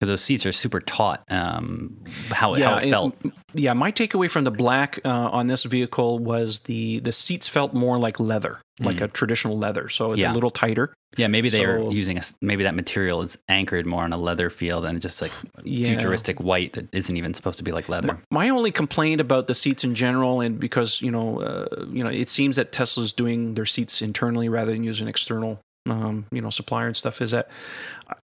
[0.00, 1.22] because those seats are super taut.
[1.28, 3.14] Um, how, yeah, how it felt.
[3.22, 7.46] It, yeah, my takeaway from the black uh, on this vehicle was the the seats
[7.46, 8.86] felt more like leather, mm.
[8.86, 9.90] like a traditional leather.
[9.90, 10.32] So it's yeah.
[10.32, 10.94] a little tighter.
[11.18, 14.16] Yeah, maybe they so, are using a maybe that material is anchored more on a
[14.16, 15.32] leather feel than just like
[15.64, 15.88] yeah.
[15.88, 18.20] futuristic white that isn't even supposed to be like leather.
[18.30, 22.02] My, my only complaint about the seats in general, and because you know, uh, you
[22.02, 26.40] know, it seems that Tesla's doing their seats internally rather than using external um, you
[26.40, 27.48] know, supplier and stuff is that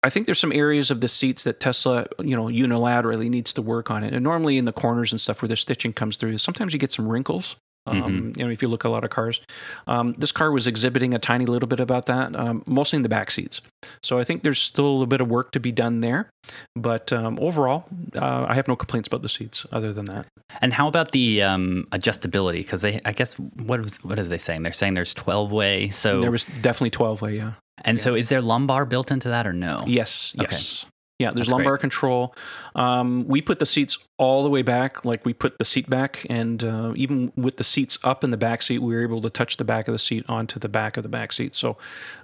[0.04, 3.62] I think there's some areas of the seats that Tesla, you know, unilaterally needs to
[3.62, 4.14] work on it.
[4.14, 6.92] And normally in the corners and stuff where the stitching comes through, sometimes you get
[6.92, 7.56] some wrinkles.
[7.88, 8.40] Um, mm-hmm.
[8.40, 9.42] You know, if you look at a lot of cars,
[9.88, 13.10] um, this car was exhibiting a tiny little bit about that, um, mostly in the
[13.10, 13.62] back seats.
[14.02, 16.30] So I think there's still a bit of work to be done there.
[16.76, 20.26] But um, overall, uh, I have no complaints about the seats other than that.
[20.62, 22.58] And how about the um, adjustability?
[22.60, 24.64] Because I guess, what was what is they saying?
[24.64, 25.90] They're saying there's 12 way.
[25.90, 27.38] So there was definitely 12 way.
[27.38, 27.54] Yeah.
[27.84, 29.84] And so, is there lumbar built into that or no?
[29.86, 30.48] Yes, Okay.
[30.50, 30.86] yes.
[31.18, 31.80] Yeah, there's That's lumbar great.
[31.82, 32.36] control.
[32.76, 36.26] Um, we put the seats all the way back, like we put the seat back,
[36.30, 39.30] and uh, even with the seats up in the back seat, we were able to
[39.30, 41.56] touch the back of the seat onto the back of the back seat.
[41.56, 41.78] So,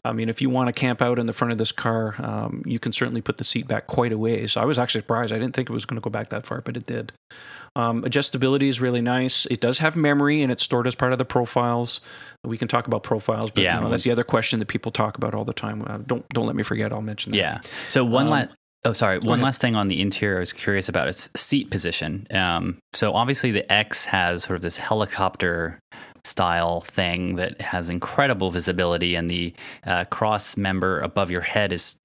[0.04, 2.64] I mean, if you want to camp out in the front of this car, um,
[2.66, 4.52] you can certainly put the seat back quite a ways.
[4.54, 5.32] So I was actually surprised.
[5.32, 7.14] I didn't think it was going to go back that far, but it did.
[7.78, 9.46] Um, adjustability is really nice.
[9.46, 12.02] It does have memory, and it's stored as part of the profiles.
[12.44, 13.76] We can talk about profiles, but Yeah.
[13.78, 15.86] you know, that's the other question that people talk about all the time.
[15.88, 16.92] Uh, don't don't let me forget.
[16.92, 17.38] I'll mention that.
[17.38, 17.60] Yeah.
[17.88, 18.50] So one Um, last.
[18.84, 19.20] Oh, sorry.
[19.20, 19.44] One ahead.
[19.44, 22.26] last thing on the interior I was curious about is seat position.
[22.32, 25.80] Um, so obviously the X has sort of this helicopter
[26.24, 29.54] style thing that has incredible visibility, and the
[29.86, 31.96] uh, cross member above your head is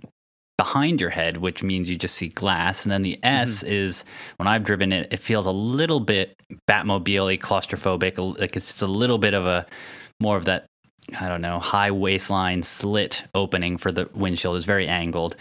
[0.59, 2.85] behind your head, which means you just see glass.
[2.85, 3.73] And then the S Mm-hmm.
[3.73, 4.05] is
[4.37, 6.35] when I've driven it, it feels a little bit
[6.69, 8.39] Batmobile claustrophobic.
[8.39, 9.67] Like it's just a little bit of a
[10.21, 10.67] more of that
[11.21, 15.37] I don't know, high waistline slit opening for the windshield is very angled.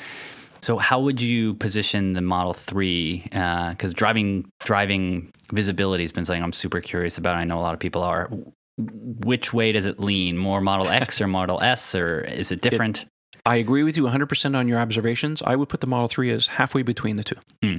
[0.66, 3.22] So how would you position the Model 3?
[3.30, 7.36] Because driving driving visibility has been something I'm super curious about.
[7.36, 8.32] I know a lot of people are.
[8.76, 10.40] Which way does it lean?
[10.40, 13.06] More Model X or Model S, or is it different?
[13.46, 15.44] I agree with you 100% on your observations.
[15.44, 17.36] I would put the Model 3 as halfway between the two.
[17.62, 17.78] Hmm.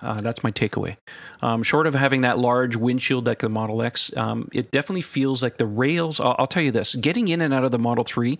[0.00, 0.96] Uh, that's my takeaway.
[1.42, 5.42] Um, short of having that large windshield like the Model X, um, it definitely feels
[5.42, 6.20] like the rails.
[6.20, 8.38] I'll, I'll tell you this getting in and out of the Model 3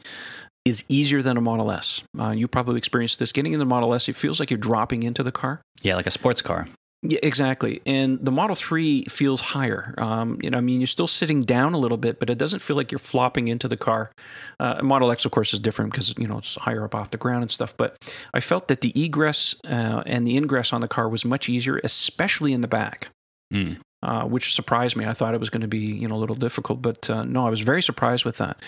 [0.69, 2.03] is easier than a Model S.
[2.19, 3.33] Uh, you probably experienced this.
[3.33, 5.61] Getting in the Model S, it feels like you're dropping into the car.
[5.83, 6.67] yeah, like a sports car.
[7.03, 7.81] Yeah, exactly.
[7.87, 9.95] And the Model 3 feels higher.
[9.99, 12.59] Um, you know, I mean, you're still sitting down a little bit, but it doesn't
[12.59, 14.11] feel like you're flopping into the car.
[14.59, 17.17] Uh, Model X, of course, is different because, you know, it's higher up off the
[17.17, 17.77] ground and stuff.
[17.77, 17.97] But
[18.35, 21.81] I felt that the egress uh, and the ingress on the car was much easier,
[21.85, 23.11] especially in the back.
[23.55, 23.79] Mm.
[24.01, 25.05] Uh, which surprised me.
[25.07, 27.47] I thought it was going to be, you know, a little difficult, but uh, no,
[27.47, 28.63] I was very surprised with that.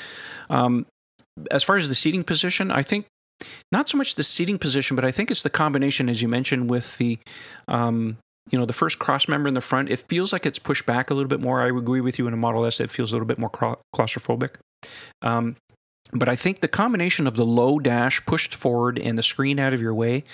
[0.48, 0.86] Um,
[1.50, 3.06] as far as the seating position, I think
[3.72, 6.68] not so much the seating position, but I think it's the combination, as you mentioned,
[6.68, 7.18] with the,
[7.68, 8.18] um,
[8.50, 9.90] you know, the first cross member in the front.
[9.90, 11.62] It feels like it's pushed back a little bit more.
[11.62, 12.80] I agree with you in a Model S.
[12.80, 13.50] It feels a little bit more
[13.94, 14.56] claustrophobic.
[15.22, 15.56] Um,
[16.12, 19.72] but I think the combination of the low dash pushed forward and the screen out
[19.72, 20.24] of your way,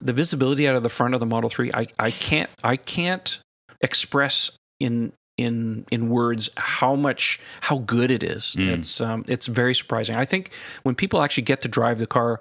[0.00, 3.40] the visibility out of the front of the Model Three, I, I can't I can't
[3.80, 8.54] express in in in words how much how good it is.
[8.58, 8.78] Mm.
[8.78, 10.16] It's um, it's very surprising.
[10.16, 10.50] I think
[10.82, 12.40] when people actually get to drive the car,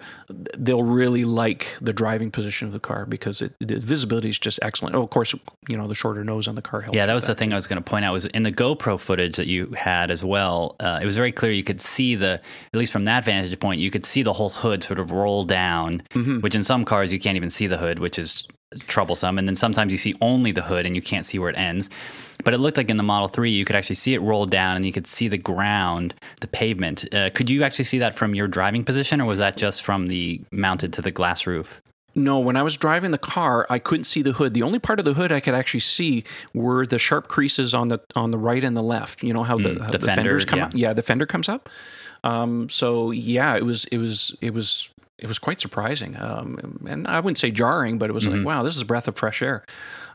[0.57, 4.59] they'll really like the driving position of the car because it, the visibility is just
[4.61, 4.95] excellent.
[4.95, 5.33] Oh, of course,
[5.67, 6.95] you know the shorter nose on the car helps.
[6.95, 8.13] Yeah, that was the thing I was going to point out.
[8.13, 10.75] Was in the GoPro footage that you had as well.
[10.79, 11.51] Uh, it was very clear.
[11.51, 12.41] You could see the,
[12.73, 15.45] at least from that vantage point, you could see the whole hood sort of roll
[15.45, 16.03] down.
[16.11, 16.39] Mm-hmm.
[16.39, 18.47] Which in some cars you can't even see the hood, which is
[18.87, 19.37] troublesome.
[19.37, 21.89] And then sometimes you see only the hood and you can't see where it ends.
[22.43, 24.75] But it looked like in the Model Three you could actually see it roll down
[24.75, 27.13] and you could see the ground, the pavement.
[27.13, 30.07] Uh, could you actually see that from your driving position, or was that just from
[30.07, 31.81] the mounted to the glass roof?
[32.15, 34.53] No, when I was driving the car, I couldn't see the hood.
[34.55, 36.23] The only part of the hood I could actually see
[36.53, 39.21] were the sharp creases on the on the right and the left.
[39.21, 40.65] You know how the, Mm, how the the, fender, fenders come yeah.
[40.65, 40.71] up.
[40.73, 41.69] Yeah, the fender comes up.
[42.23, 47.07] Um, so yeah, it was it was it was it was quite surprising, um, and
[47.07, 48.37] I wouldn't say jarring, but it was Mm-hmm.
[48.39, 49.63] like wow, this is a breath of fresh air.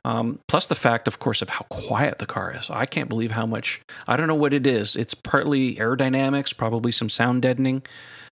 [0.07, 2.69] Um, plus the fact, of course, of how quiet the car is.
[2.71, 3.81] I can't believe how much.
[4.07, 4.97] I don't know what it is.
[4.97, 7.83] It's partly aerodynamics, probably some sound deadening,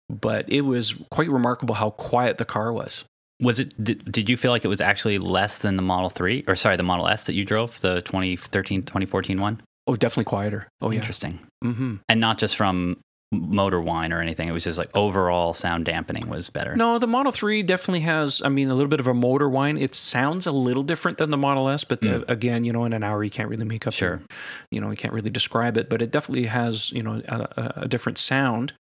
[0.09, 3.05] but it was quite remarkable how quiet the car was.
[3.41, 3.73] Was it?
[3.83, 6.77] Did, did you feel like it was actually less than the Model Three, or sorry,
[6.77, 9.61] the Model S that you drove, the 2013, 2014 one?
[9.87, 10.69] Oh, definitely quieter.
[10.83, 10.99] Oh yeah.
[11.01, 11.39] Interesting.
[11.65, 11.97] Mm-hmm.
[12.09, 12.99] And not just from
[13.31, 14.49] motor whine or anything.
[14.49, 16.75] It was just like overall sound dampening was better.
[16.77, 19.77] No, the Model 3 definitely has, I mean, a little bit of a motor whine.
[19.77, 22.93] It sounds a little different than the Model S, but the, again, you know, in
[22.95, 23.97] an hour, you can't really make up, Mm.
[23.97, 24.23] Sure.
[24.71, 27.89] you know, you can't really describe it, but it definitely has, you know, a- a
[27.89, 28.73] different sound.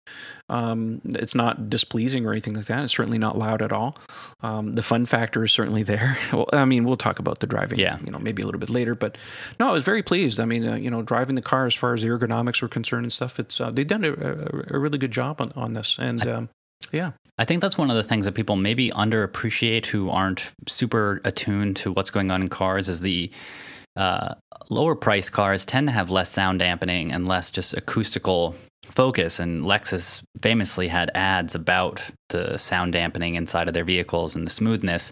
[0.49, 2.83] Um, it's not displeasing or anything like that.
[2.83, 3.97] It's certainly not loud at all.
[4.41, 6.17] Um, the fun factor is certainly there.
[6.31, 7.97] Well, I mean, we'll talk about the driving, Yeah.
[8.05, 9.17] you know, maybe a little bit later, but
[9.59, 10.39] no, I was very pleased.
[10.39, 13.05] I mean, uh, you know, driving the car as far as the ergonomics were concerned
[13.05, 15.97] and stuff, it's, uh, they've done a, a, a really good job on, on this.
[15.99, 16.49] And, um,
[16.91, 17.11] yeah.
[17.37, 21.75] I think that's one of the things that people maybe underappreciate who aren't super attuned
[21.77, 23.31] to what's going on in cars is the
[23.97, 24.35] uh,
[24.69, 29.39] lower price cars tend to have less sound dampening and less just acoustical focus.
[29.39, 34.51] And Lexus famously had ads about the sound dampening inside of their vehicles and the
[34.51, 35.11] smoothness.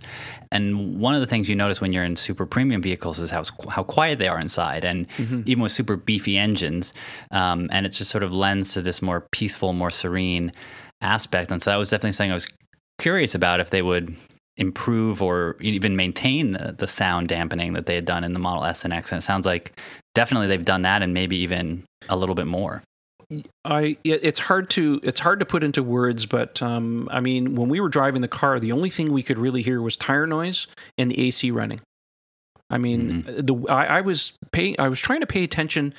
[0.51, 3.43] And one of the things you notice when you're in super premium vehicles is how
[3.67, 5.07] how quiet they are inside, and
[5.45, 6.93] even with super beefy engines,
[7.31, 10.51] um, and it just sort of lends to this more peaceful, more serene
[11.01, 11.51] aspect.
[11.51, 12.47] And so that was definitely something I was
[12.99, 14.15] curious about if they would
[14.57, 18.63] improve or even maintain the, the sound dampening that they had done in the Model
[18.63, 19.11] S and X.
[19.11, 19.79] And it sounds like
[20.13, 22.81] definitely they've done that and maybe even a little bit more.
[23.63, 27.69] I it's hard to it's hard to put into words, but um, I mean, when
[27.69, 30.67] we were driving the car, the only thing we could really hear was tire noise
[30.97, 31.81] and the AC running.
[32.69, 33.45] I mean, mm-hmm.
[33.45, 34.75] the I, I, was paying.
[34.79, 35.93] I was trying to pay attention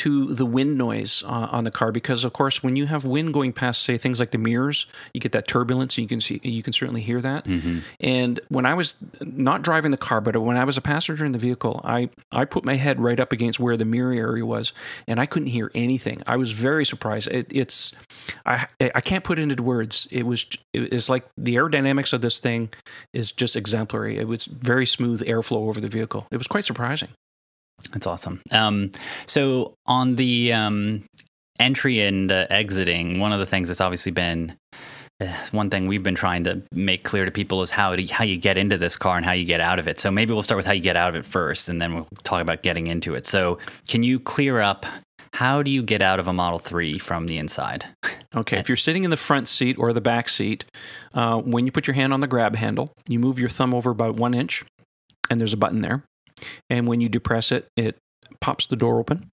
[0.00, 3.32] to the wind noise uh, on the car because, of course, when you have wind
[3.32, 5.96] going past, say things like the mirrors, you get that turbulence.
[5.96, 7.44] And you can see, you can certainly hear that.
[7.44, 7.78] Mm-hmm.
[8.00, 11.32] And when I was not driving the car, but when I was a passenger in
[11.32, 14.72] the vehicle, I I put my head right up against where the mirror area was,
[15.06, 16.22] and I couldn't hear anything.
[16.26, 17.28] I was very surprised.
[17.28, 17.92] It, it's
[18.44, 20.08] I I can't put it into words.
[20.10, 22.70] It was it's like the aerodynamics of this thing
[23.12, 24.18] is just exemplary.
[24.18, 26.26] It was very smooth airflow over the vehicle vehicle.
[26.30, 27.10] It was quite surprising.
[27.92, 28.40] That's awesome.
[28.50, 28.92] Um,
[29.26, 31.02] so on the um,
[31.58, 34.56] entry and uh, exiting, one of the things that's obviously been
[35.20, 38.24] uh, one thing we've been trying to make clear to people is how to, how
[38.24, 39.98] you get into this car and how you get out of it.
[39.98, 42.08] So maybe we'll start with how you get out of it first, and then we'll
[42.22, 43.26] talk about getting into it.
[43.26, 44.86] So can you clear up
[45.34, 47.86] how do you get out of a Model 3 from the inside?
[48.36, 50.64] Okay, if you're sitting in the front seat or the back seat,
[51.14, 53.90] uh, when you put your hand on the grab handle, you move your thumb over
[53.90, 54.64] about one inch,
[55.28, 56.04] and there's a button there.
[56.68, 57.96] And when you depress it, it
[58.40, 59.30] pops the door open.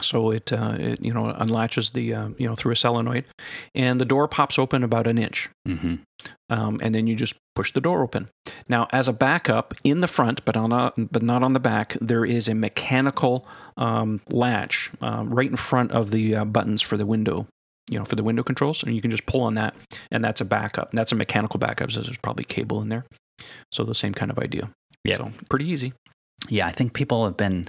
[0.00, 3.26] So it, uh, it you know unlatches the uh, you know through a solenoid,
[3.74, 5.96] and the door pops open about an inch, mm-hmm.
[6.48, 8.28] um, and then you just push the door open.
[8.66, 11.98] Now, as a backup in the front, but on a, but not on the back,
[12.00, 16.96] there is a mechanical um, latch uh, right in front of the uh, buttons for
[16.96, 17.46] the window
[17.90, 19.74] you know, for the window controls, and you can just pull on that,
[20.12, 20.92] and that's a backup.
[20.92, 23.04] That's a mechanical backup, so there's probably cable in there.
[23.72, 24.70] So the same kind of idea.
[25.04, 25.16] Yeah.
[25.16, 25.92] So pretty easy.
[26.48, 27.68] Yeah, I think people have been.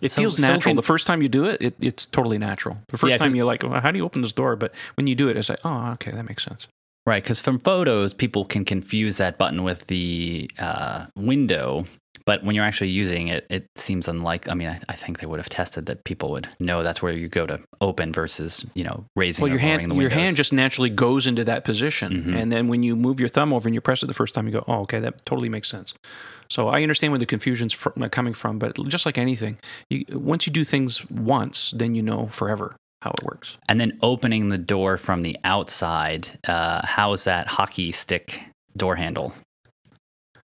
[0.00, 0.74] It so, feels natural.
[0.74, 2.78] So the first time you do it, it, it's totally natural.
[2.88, 4.54] The first yeah, time you're like, well, how do you open this door?
[4.54, 6.68] But when you do it, it's like, oh, okay, that makes sense.
[7.06, 11.84] Right, because from photos, people can confuse that button with the uh, window
[12.28, 14.50] but when you're actually using it, it seems unlike.
[14.50, 17.10] I mean, I, I, think they would have tested that people would know that's where
[17.10, 19.42] you go to open versus you know raising.
[19.42, 22.36] Well, your hand, your hand just naturally goes into that position, mm-hmm.
[22.36, 24.44] and then when you move your thumb over and you press it the first time,
[24.44, 25.94] you go, "Oh, okay, that totally makes sense."
[26.50, 27.74] So I understand where the confusion's
[28.10, 29.56] coming from, but just like anything,
[29.88, 33.56] you, once you do things once, then you know forever how it works.
[33.70, 38.42] And then opening the door from the outside, uh, how is that hockey stick
[38.76, 39.32] door handle?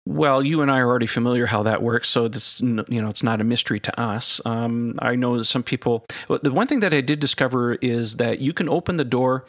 [0.07, 3.21] Well, you and I are already familiar how that works, so this you know it's
[3.21, 4.41] not a mystery to us.
[4.45, 6.05] Um, I know that some people.
[6.41, 9.45] The one thing that I did discover is that you can open the door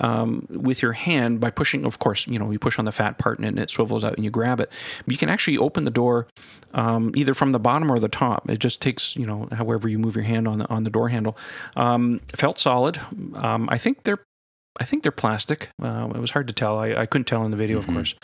[0.00, 1.84] um, with your hand by pushing.
[1.84, 4.24] Of course, you know you push on the fat part and it swivels out and
[4.24, 4.70] you grab it.
[5.08, 6.28] You can actually open the door
[6.72, 8.48] um, either from the bottom or the top.
[8.48, 11.08] It just takes you know however you move your hand on the on the door
[11.08, 11.36] handle.
[11.74, 13.00] Um, felt solid.
[13.34, 14.22] Um, I think they're
[14.80, 15.70] I think they're plastic.
[15.82, 16.78] Uh, it was hard to tell.
[16.78, 17.90] I, I couldn't tell in the video, mm-hmm.
[17.90, 18.14] of course.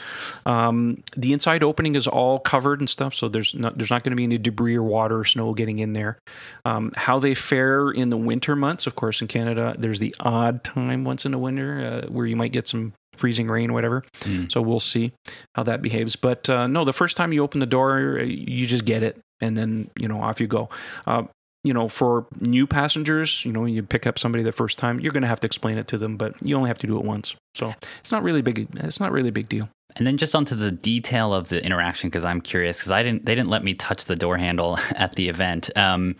[0.46, 4.10] Um, the inside opening is all covered and stuff, so there's not there's not going
[4.12, 6.18] to be any debris or water or snow getting in there.
[6.64, 10.64] Um, how they fare in the winter months, of course, in Canada, there's the odd
[10.64, 14.04] time once in the winter uh, where you might get some freezing rain, or whatever.
[14.20, 14.50] Mm.
[14.50, 15.12] So we'll see
[15.54, 16.16] how that behaves.
[16.16, 19.56] But uh, no, the first time you open the door, you just get it, and
[19.56, 20.68] then you know off you go.
[21.06, 21.24] Uh,
[21.64, 24.98] you know, for new passengers, you know, when you pick up somebody the first time,
[24.98, 26.98] you're going to have to explain it to them, but you only have to do
[26.98, 27.36] it once.
[27.54, 28.68] So it's not really big.
[28.74, 29.68] It's not really a big deal.
[29.96, 33.26] And then just onto the detail of the interaction, because I'm curious, because I didn't,
[33.26, 35.76] they didn't let me touch the door handle at the event.
[35.76, 36.16] Um,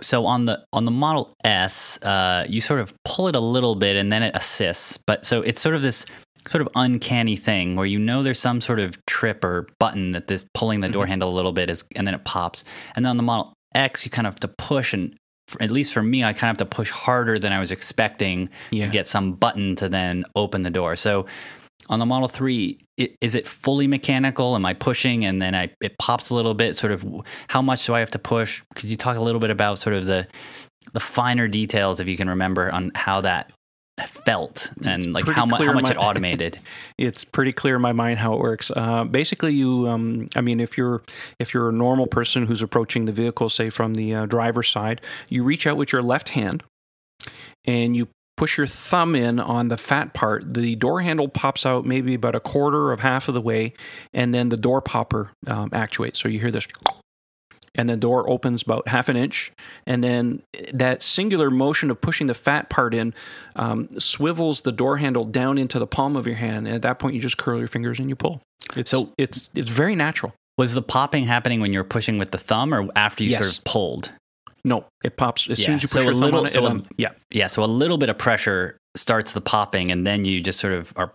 [0.00, 3.74] so on the on the Model S, uh, you sort of pull it a little
[3.74, 4.98] bit and then it assists.
[5.06, 6.04] But so it's sort of this
[6.48, 10.28] sort of uncanny thing where you know there's some sort of trip or button that
[10.28, 11.10] this pulling the door mm-hmm.
[11.10, 12.64] handle a little bit is, and then it pops.
[12.94, 15.14] And then on the Model X, you kind of have to push, and
[15.46, 17.70] for, at least for me, I kind of have to push harder than I was
[17.70, 18.86] expecting yeah.
[18.86, 20.96] to get some button to then open the door.
[20.96, 21.26] So
[21.88, 24.56] on the Model 3, it, is it fully mechanical?
[24.56, 26.76] Am I pushing and then I, it pops a little bit?
[26.76, 27.04] Sort of
[27.48, 28.62] how much do I have to push?
[28.74, 30.26] Could you talk a little bit about sort of the
[30.92, 33.50] the finer details, if you can remember, on how that
[34.04, 36.58] felt and it's like how much how much it automated.
[36.98, 38.70] It's pretty clear in my mind how it works.
[38.74, 41.02] Uh, basically you um, i mean if you're
[41.38, 45.00] if you're a normal person who's approaching the vehicle say from the uh, driver's side
[45.28, 46.62] you reach out with your left hand
[47.64, 50.54] and you push your thumb in on the fat part.
[50.54, 53.72] The door handle pops out maybe about a quarter of half of the way
[54.12, 56.20] and then the door popper um, actuates.
[56.20, 56.68] So you hear this
[57.76, 59.52] and the door opens about half an inch.
[59.86, 63.14] And then that singular motion of pushing the fat part in
[63.54, 66.66] um, swivels the door handle down into the palm of your hand.
[66.66, 68.40] And at that point, you just curl your fingers and you pull.
[68.76, 70.32] It's, so it's, it's very natural.
[70.58, 73.44] Was the popping happening when you were pushing with the thumb or after you yes.
[73.44, 74.12] sort of pulled?
[74.64, 75.66] No, it pops as yeah.
[75.66, 76.50] soon as you push so your thumb little, on it.
[76.50, 77.46] So a, yeah, yeah.
[77.46, 80.92] So a little bit of pressure starts the popping, and then you just sort of
[80.96, 81.12] are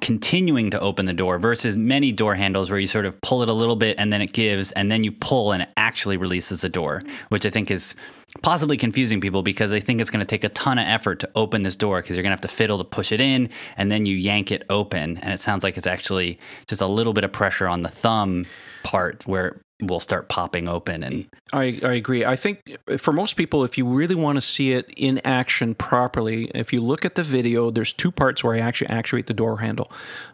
[0.00, 3.48] continuing to open the door versus many door handles where you sort of pull it
[3.48, 6.60] a little bit and then it gives and then you pull and it actually releases
[6.60, 7.96] the door which i think is
[8.42, 11.30] possibly confusing people because they think it's going to take a ton of effort to
[11.34, 13.90] open this door because you're going to have to fiddle to push it in and
[13.90, 15.18] then you yank it open.
[15.18, 18.46] And it sounds like it's actually just a little bit of pressure on the thumb
[18.82, 22.24] part where will start popping open and I, I agree.
[22.24, 26.50] I think for most people, if you really want to see it in action properly,
[26.54, 29.58] if you look at the video, there's two parts where I actually actuate the door
[29.58, 29.92] handle.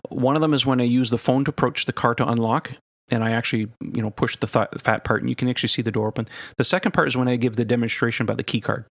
[0.09, 2.72] One of them is when I use the phone to approach the car to unlock,
[3.11, 5.82] and I actually, you know, push the th- fat part, and you can actually see
[5.82, 6.28] the door open.
[6.57, 8.86] The second part is when I give the demonstration about the key card,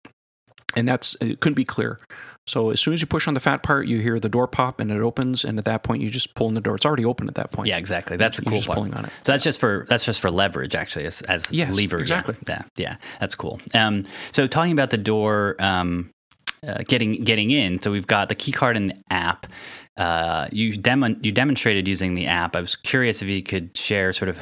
[0.77, 1.99] and that's it couldn't be clear.
[2.47, 4.81] So as soon as you push on the fat part, you hear the door pop
[4.81, 6.77] and it opens, and at that point, you just pull in the door.
[6.77, 7.69] It's already open at that point.
[7.69, 8.17] yeah, exactly.
[8.17, 8.77] That's a cool part.
[8.77, 9.13] pulling on it.
[9.23, 11.97] So that's just for that's just for leverage, actually, as, as Yes, lever.
[11.99, 12.03] yeah.
[12.03, 12.37] exactly.
[12.49, 13.61] Yeah, yeah, that's cool.
[13.75, 16.11] Um, so talking about the door, um,
[16.67, 17.83] uh, getting getting in.
[17.83, 19.47] So we've got the key card in the app.
[19.99, 22.57] Uh, you demo you demonstrated using the app.
[22.57, 24.39] I was curious if you could share sort of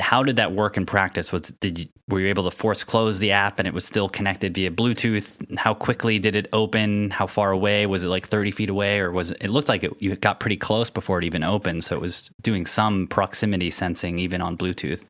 [0.00, 1.32] how did that work in practice?
[1.32, 4.08] Was did you were you able to force close the app and it was still
[4.08, 5.56] connected via Bluetooth?
[5.58, 7.10] How quickly did it open?
[7.10, 8.08] How far away was it?
[8.08, 9.38] Like thirty feet away, or was it?
[9.40, 12.30] It looked like it, you got pretty close before it even opened, so it was
[12.42, 15.02] doing some proximity sensing even on Bluetooth.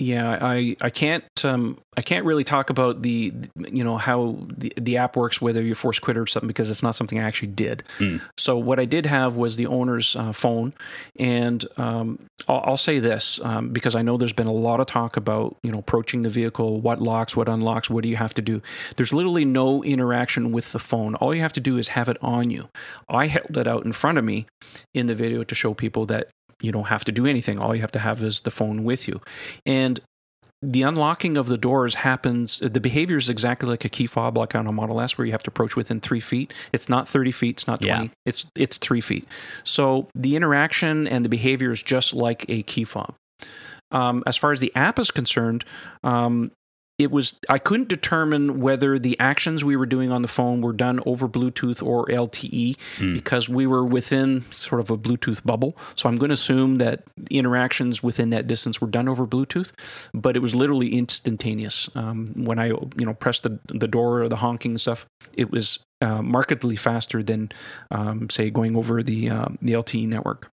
[0.00, 4.72] Yeah, I I can't um I can't really talk about the you know how the,
[4.78, 7.52] the app works whether you force quit or something because it's not something I actually
[7.52, 7.82] did.
[7.98, 8.22] Mm.
[8.38, 10.72] So what I did have was the owner's uh, phone,
[11.18, 14.86] and um, I'll, I'll say this um, because I know there's been a lot of
[14.86, 18.32] talk about you know approaching the vehicle, what locks, what unlocks, what do you have
[18.34, 18.62] to do.
[18.96, 21.14] There's literally no interaction with the phone.
[21.16, 22.70] All you have to do is have it on you.
[23.06, 24.46] I held it out in front of me
[24.94, 26.28] in the video to show people that
[26.60, 27.58] you don't have to do anything.
[27.58, 29.20] All you have to have is the phone with you.
[29.66, 30.00] And
[30.62, 34.54] the unlocking of the doors happens, the behavior is exactly like a key fob, like
[34.54, 36.52] on a Model S, where you have to approach within three feet.
[36.72, 38.08] It's not 30 feet, it's not 20, Yeah.
[38.26, 39.26] it's, it's three feet.
[39.64, 43.14] So the interaction and the behavior is just like a key fob.
[43.90, 45.64] Um, as far as the app is concerned,
[46.04, 46.52] um,
[47.00, 50.74] it was I couldn't determine whether the actions we were doing on the phone were
[50.74, 52.76] done over Bluetooth or LTE
[53.14, 55.78] because we were within sort of a Bluetooth bubble.
[55.94, 59.72] So I'm going to assume that interactions within that distance were done over Bluetooth,
[60.12, 61.88] but it was literally instantaneous.
[61.94, 65.50] Um, when I you know pressed the the door or the honking and stuff, it
[65.50, 67.50] was uh, markedly faster than
[67.90, 70.50] um, say going over the uh, the LTE network.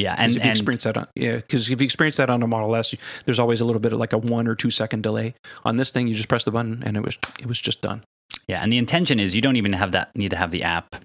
[0.00, 2.42] Yeah, And and, if you experience that on yeah, because if you experience that on
[2.42, 4.70] a Model S, you- there's always a little bit of like a one or two
[4.70, 5.34] second delay.
[5.64, 8.02] On this thing, you just press the button and it was it was just done.
[8.48, 10.96] yeah, and the intention is you don't even have that need to have the app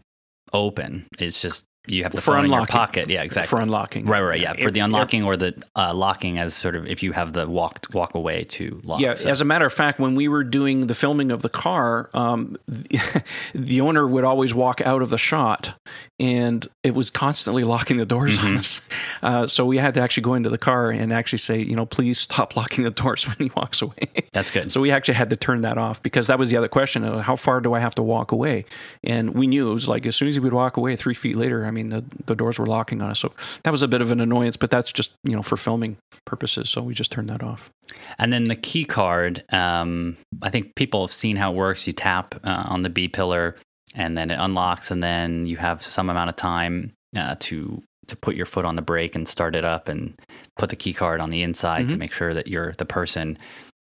[0.53, 1.05] open.
[1.19, 2.73] It's just you have the For phone in your unlocking.
[2.73, 3.09] pocket.
[3.09, 3.49] Yeah, exactly.
[3.49, 4.05] for unlocking.
[4.05, 4.53] Right, right, yeah.
[4.53, 7.47] For It- the unlocking or the uh, locking as sort of if you have the
[7.47, 8.99] walk walk away to lock.
[8.99, 11.49] Yeah, So- as a matter of fact, when we were doing the filming of the
[11.49, 13.23] car, um, the,
[13.53, 15.73] the owner would always walk out of the shot,
[16.19, 18.47] and it was constantly locking the doors Mm-hmm.
[18.47, 18.81] on us.
[19.21, 21.85] Uh, so we had to actually go into the car and actually say, you know,
[21.85, 23.95] please stop locking the doors when he walks away.
[24.31, 24.71] that's good.
[24.71, 27.35] So we actually had to turn that off because that was the other question: how
[27.35, 28.65] far do I have to walk away?
[29.03, 31.35] And we knew it was like as soon as he would walk away, three feet
[31.35, 33.19] later, I mean, the, the doors were locking on us.
[33.19, 33.31] So
[33.63, 36.69] that was a bit of an annoyance, but that's just you know for filming purposes.
[36.69, 37.69] So we just turned that off.
[38.17, 41.85] And then the key card, um, I think people have seen how it works.
[41.87, 43.55] You tap uh, on the B pillar,
[43.95, 48.15] and then it unlocks, and then you have some amount of time uh, to to
[48.15, 50.13] put your foot on the brake and start it up, and
[50.57, 51.99] put the key card on the inside to Mhm.
[51.99, 53.37] make sure that you're the person.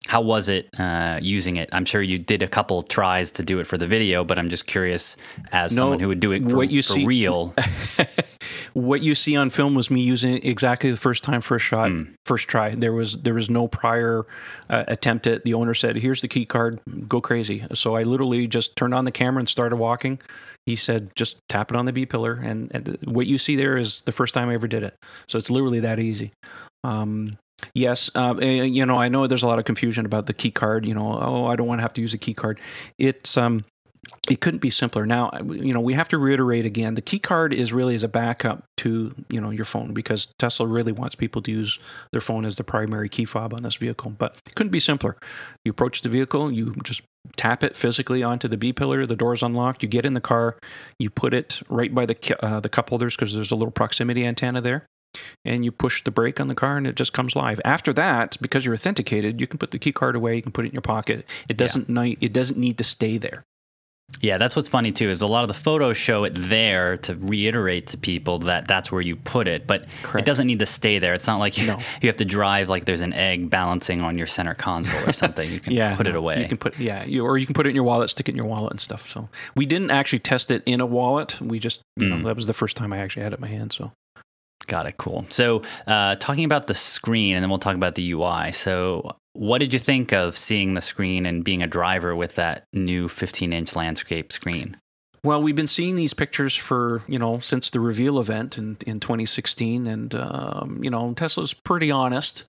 [0.06, 1.68] How was it uh, using it?
[1.72, 4.50] I'm sure you did a couple tries to do it for the video, but I'm
[4.50, 5.16] just curious
[5.50, 7.54] as No, someone who would do it for, what you for see- real.
[8.74, 11.88] what you see on film was me using it exactly the first time, first shot,
[11.90, 12.02] Hmm.
[12.26, 12.74] first try.
[12.74, 14.26] There was there was no prior
[14.68, 15.44] uh, attempt at.
[15.44, 19.04] The owner said, "Here's the key card, go crazy." So I literally just turned on
[19.06, 20.20] the camera and started walking.
[20.66, 23.76] He said, "Just tap it on the B pillar," and, and what you see there
[23.78, 24.94] is the first time I ever did it.
[25.28, 26.32] So it's literally that easy.
[26.82, 27.38] Um,
[27.74, 30.50] yes, uh, eh, you know I know there's a lot of confusion about the key
[30.50, 30.86] card.
[30.86, 32.60] You know, oh, I don't want to have to use a key card.
[32.98, 33.64] It's um,
[34.28, 35.06] it couldn't be simpler.
[35.06, 38.08] Now, you know, we have to reiterate again: the key card is really as a
[38.08, 41.78] backup to you know your phone because Tesla really wants people to use
[42.12, 44.10] their phone as the primary key fob on this vehicle.
[44.10, 45.16] But it couldn't be simpler.
[45.64, 47.02] You approach the vehicle, you just
[47.36, 49.06] tap it physically onto the B pillar.
[49.06, 49.82] The door's unlocked.
[49.82, 50.58] You get in the car,
[50.98, 54.24] you put it right by the uh, the cup holders because there's a little proximity
[54.26, 54.86] antenna there.
[55.44, 57.60] And you push the brake on the car, and it just comes live.
[57.64, 60.36] After that, because you're authenticated, you can put the key card away.
[60.36, 61.24] You can put it in your pocket.
[61.48, 61.88] It doesn't.
[61.88, 63.42] ni- It doesn't need to stay there.
[64.20, 65.08] Yeah, that's what's funny too.
[65.08, 68.92] Is a lot of the photos show it there to reiterate to people that that's
[68.92, 71.14] where you put it, but it doesn't need to stay there.
[71.14, 71.78] It's not like you, No.
[72.02, 75.50] you have to drive like there's an egg balancing on your center console or something.
[75.50, 76.42] You can yeah, put it away.
[76.42, 78.32] You can put yeah, you, or you can put it in your wallet, stick it
[78.32, 79.08] in your wallet and stuff.
[79.10, 81.40] So we didn't actually test it in a wallet.
[81.40, 82.24] We just you know Mm.
[82.24, 83.72] that was the first time I actually had it in my hand.
[83.72, 83.92] So
[84.64, 84.96] Got it.
[84.96, 85.26] Cool.
[85.30, 88.52] So, uh, talking about the screen, and then we'll talk about the UI.
[88.52, 92.64] So, what did you think of seeing the screen and being a driver with that
[92.72, 94.76] new 15 inch landscape screen?
[95.22, 99.00] Well, we've been seeing these pictures for you know since the reveal event in in
[99.00, 102.44] 2016, and um, you know Tesla's pretty honest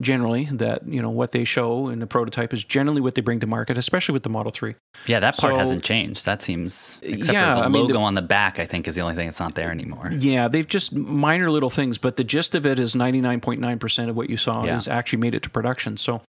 [0.00, 3.40] generally that you know what they show in the prototype is generally what they bring
[3.40, 4.74] to market, especially with the Model Three.
[5.06, 6.24] Yeah, that part So- hasn't changed.
[6.26, 8.58] That seems except Yeah, for the I mean, logo the- on the back.
[8.60, 10.10] I think is the only thing that's not there anymore.
[10.12, 14.30] Yeah, they've just minor little things, but the gist of it is 99.9% of what
[14.30, 14.76] you saw Yeah.
[14.76, 15.96] is actually made it to production.
[15.96, 16.22] So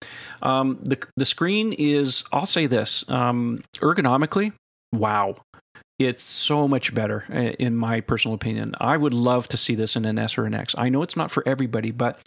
[0.41, 4.53] um, the the screen is, I'll say this, um, ergonomically,
[4.93, 5.35] wow.
[5.99, 7.21] It's so much better,
[7.57, 8.75] in my personal opinion.
[8.79, 10.75] I would love to see this in an S or an X.
[10.77, 12.19] I know it's not for everybody, but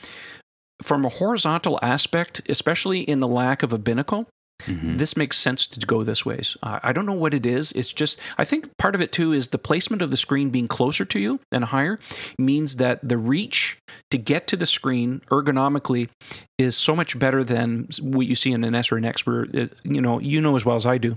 [0.83, 4.27] from a horizontal aspect, especially in the lack of a binnacle,
[4.67, 4.99] Mhm.
[4.99, 6.55] this makes sense to go this ways.
[6.63, 7.73] Uh, I don't know what it is.
[7.73, 10.69] It's just, I think part of it too is the placement of the screen being
[10.69, 11.99] closer to you and higher
[12.39, 13.79] means that the reach
[14.11, 16.11] to get to the screen ergonomically
[16.59, 19.45] is so much better than what you see in an S or an X, where
[19.45, 21.17] it, you know you know as well as I do.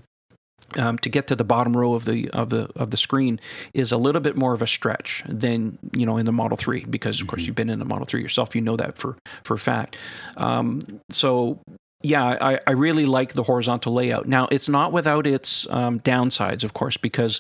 [0.78, 3.40] Um, to get to the bottom row of the of the of the screen
[3.74, 6.86] is a little bit more of a stretch than you know in the Model Three
[6.86, 8.56] because of course you've been in the Model Three yourself.
[8.56, 9.98] You know that for for a fact.
[10.38, 11.60] Um, so
[12.04, 14.28] yeah, I, I really like the horizontal layout.
[14.28, 17.40] Now, it's not without its um, downsides, of course, because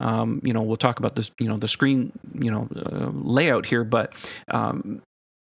[0.00, 3.66] um, you know we'll talk about the you know the screen you know uh, layout
[3.66, 4.12] here, but
[4.50, 5.00] um,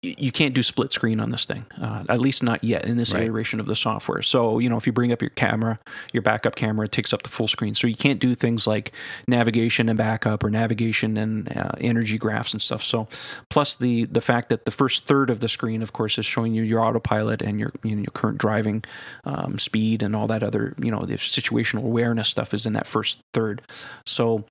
[0.00, 3.12] you can't do split screen on this thing, uh, at least not yet in this
[3.12, 3.24] Right.
[3.24, 4.22] iteration of the software.
[4.22, 5.80] So you know if you bring up your camera,
[6.12, 7.74] your backup camera, it takes up the full screen.
[7.74, 8.92] So you can't do things like
[9.26, 12.82] navigation and backup or navigation and uh, energy graphs and stuff.
[12.82, 13.08] So
[13.50, 16.54] plus the the fact that the first third of the screen, of course, is showing
[16.54, 18.84] you your autopilot and your you know, your current driving
[19.24, 22.86] um, speed and all that other you know the situational awareness stuff is in that
[22.86, 23.62] first third.
[24.06, 24.44] So.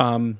[0.00, 0.38] Um,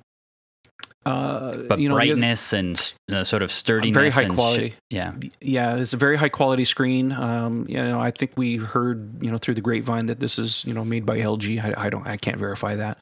[1.06, 4.36] uh, But you know, other- brightness and uh, sort of sturdiness, very high and sh-
[4.36, 4.74] quality.
[4.90, 7.12] yeah, yeah, it's a very high quality screen.
[7.12, 10.64] Um, you know, I think we heard, you know, through the grapevine that this is,
[10.66, 11.62] you know, made by LG.
[11.64, 12.98] I, I don't, I can't verify that.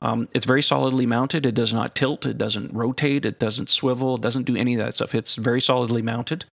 [0.00, 1.44] Um, it's very solidly mounted.
[1.44, 2.24] It does not tilt.
[2.26, 3.24] It doesn't rotate.
[3.24, 4.14] It doesn't swivel.
[4.14, 5.12] It doesn't do any of that stuff.
[5.14, 6.44] It's very solidly mounted.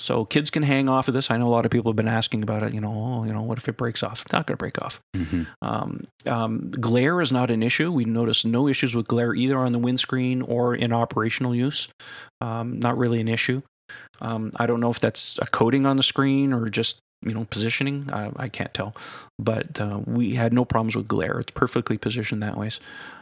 [0.00, 1.30] So kids can hang off of this.
[1.30, 2.72] I know a lot of people have been asking about it.
[2.74, 4.22] You know, oh, you know, what if it breaks off?
[4.22, 5.00] It's not going to break off.
[5.14, 7.92] hmm Um, um, glare is not an issue.
[7.92, 11.88] We noticed no issues with glare either on the windscreen or in operational use.
[12.40, 13.62] Um, not really an issue.
[14.20, 17.44] Um, I don't know if that's a coding on the screen or just you know
[17.50, 18.10] positioning.
[18.12, 18.94] I, I can't tell,
[19.38, 21.40] but uh, we had no problems with glare.
[21.40, 22.70] It's perfectly positioned that way.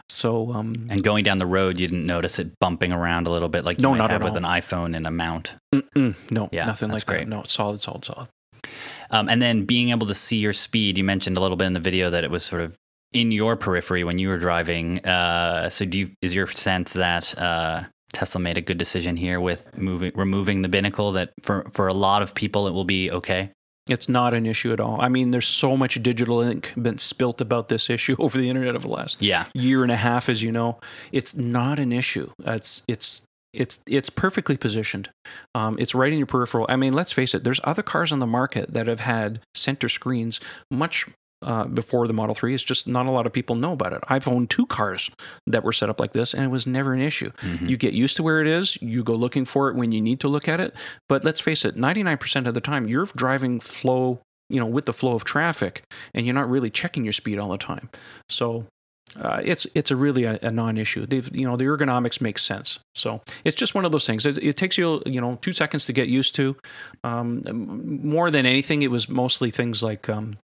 [0.09, 3.49] So um, And going down the road, you didn't notice it bumping around a little
[3.49, 4.37] bit like you No, might not have with all.
[4.37, 5.55] an iPhone in a mount.
[5.75, 7.25] mm-mm, no, Yeah, nothing like great.
[7.25, 7.29] that.
[7.29, 8.27] No, it's solid, solid, solid.
[9.11, 11.73] Um, and then being able to see your speed, you mentioned a little bit in
[11.73, 12.75] the video that it was sort of
[13.13, 15.05] in your periphery when you were driving.
[15.05, 17.83] Uh, so, do you, is your sense that uh,
[18.13, 21.11] Tesla made a good decision here with moving, removing the binnacle?
[21.13, 23.51] That for for a lot of people, it will be okay.
[23.89, 24.99] It's not an issue at all.
[24.99, 28.75] I mean, there's so much digital ink been spilt about this issue over the internet
[28.75, 30.79] over the last Yeah, year and a half, as you know.
[31.11, 32.31] It's not an issue.
[32.45, 35.09] It's it's it's it's perfectly positioned.
[35.55, 36.65] Um, it's right in your peripheral.
[36.69, 37.43] I mean, let's face it.
[37.45, 41.07] There's other cars on the market that have had center screens much
[41.41, 42.53] uh, before the Model Three.
[42.53, 44.01] It's just not a lot of people know about it.
[44.07, 45.09] I've owned two cars
[45.45, 47.31] that were set up like this, and it was never an issue.
[47.41, 47.69] Mhm.
[47.69, 48.81] You get used to where it is.
[48.81, 50.73] You go looking for it when you need to look at it.
[51.07, 54.19] But let's face it, 99% of the time, you're driving flow,
[54.49, 55.83] you know, with the flow of traffic,
[56.13, 57.89] and you're not really checking your speed all the time.
[58.29, 58.65] So
[59.21, 61.05] uh, it's it's a really a, a non-issue.
[61.05, 62.79] They've you know the ergonomics makes sense.
[62.95, 64.25] So it's just one of those things.
[64.25, 66.55] It, it takes you you know two seconds to get used to.
[67.03, 67.41] Um,
[68.03, 70.09] more than anything, it was mostly things like.
[70.09, 70.37] Um,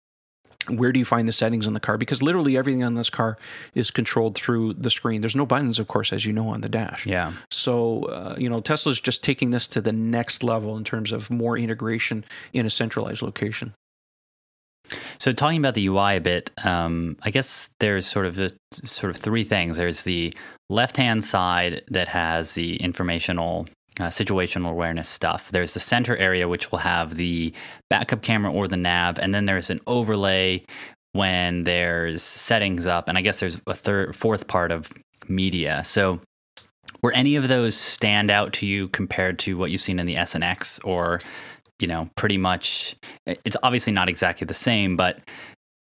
[0.70, 1.98] where do you find the settings in the car?
[1.98, 3.38] Because literally everything on this car
[3.74, 5.22] is controlled through the screen.
[5.22, 7.06] There's no buttons, of course, as you know, on the dash.
[7.06, 7.34] yeah.
[7.52, 11.30] So, uh, you know, Tesla's just taking this to the next level in terms of
[11.30, 13.74] more integration in a centralized location.
[15.18, 19.10] So talking about the UI a bit, um, I guess there's sort of a, sort
[19.10, 19.78] of three things.
[19.78, 20.34] There's the
[20.70, 23.68] left hand side that has the informational
[24.00, 25.50] uh, situational awareness stuff.
[25.52, 27.54] There's the center area which will have the
[27.90, 30.64] backup camera or the nav, and then there's an overlay
[31.12, 34.92] when there's settings up, and I guess there's a third, fourth part of
[35.28, 35.84] media.
[35.86, 36.20] So
[37.02, 40.18] were any of those stand out to you compared to what you've seen in the
[40.18, 41.22] S and X, or
[41.80, 42.96] you know, pretty much?
[43.26, 45.20] It's obviously not exactly the same, but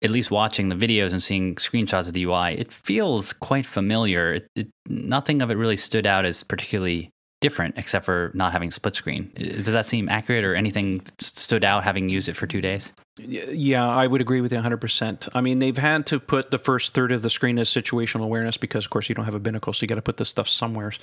[0.01, 4.35] at least watching the videos and seeing screenshots of the UI, it feels quite familiar.
[4.35, 7.11] It, it, nothing of it really stood out as particularly
[7.41, 9.31] different, except for not having split screen.
[9.35, 12.93] Does that seem accurate, or anything stood out having used it for two days?
[13.19, 15.29] Yeah, I would agree with you 100%.
[15.33, 18.57] I mean, they've had to put the first third of the screen as situational awareness
[18.57, 20.47] because, of course, you don't have a binnacle, so you got to put this stuff
[20.47, 20.93] somewhere.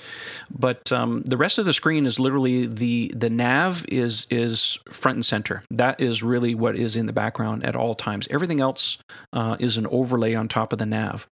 [0.49, 5.15] But um, the rest of the screen is literally the the nav is is front
[5.17, 5.63] and center.
[5.69, 8.27] That is really what is in the background at all times.
[8.31, 8.97] Everything else
[9.33, 11.27] uh, is an overlay on top of the nav.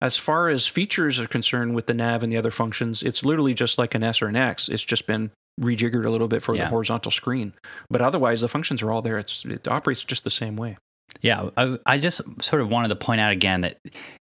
[0.00, 3.54] As far as features are concerned with the nav and the other functions, it's literally
[3.54, 4.68] just like an S or an X.
[4.68, 5.30] It's just been
[5.60, 6.64] rejiggered a little bit for Yeah.
[6.64, 7.54] the horizontal screen.
[7.90, 9.18] But otherwise, the functions are all there.
[9.18, 10.76] It's it operates just the same way.
[11.22, 13.78] Yeah, I, I just sort of wanted to point out again that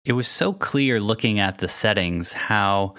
[0.04, 2.96] it was so clear looking at the settings how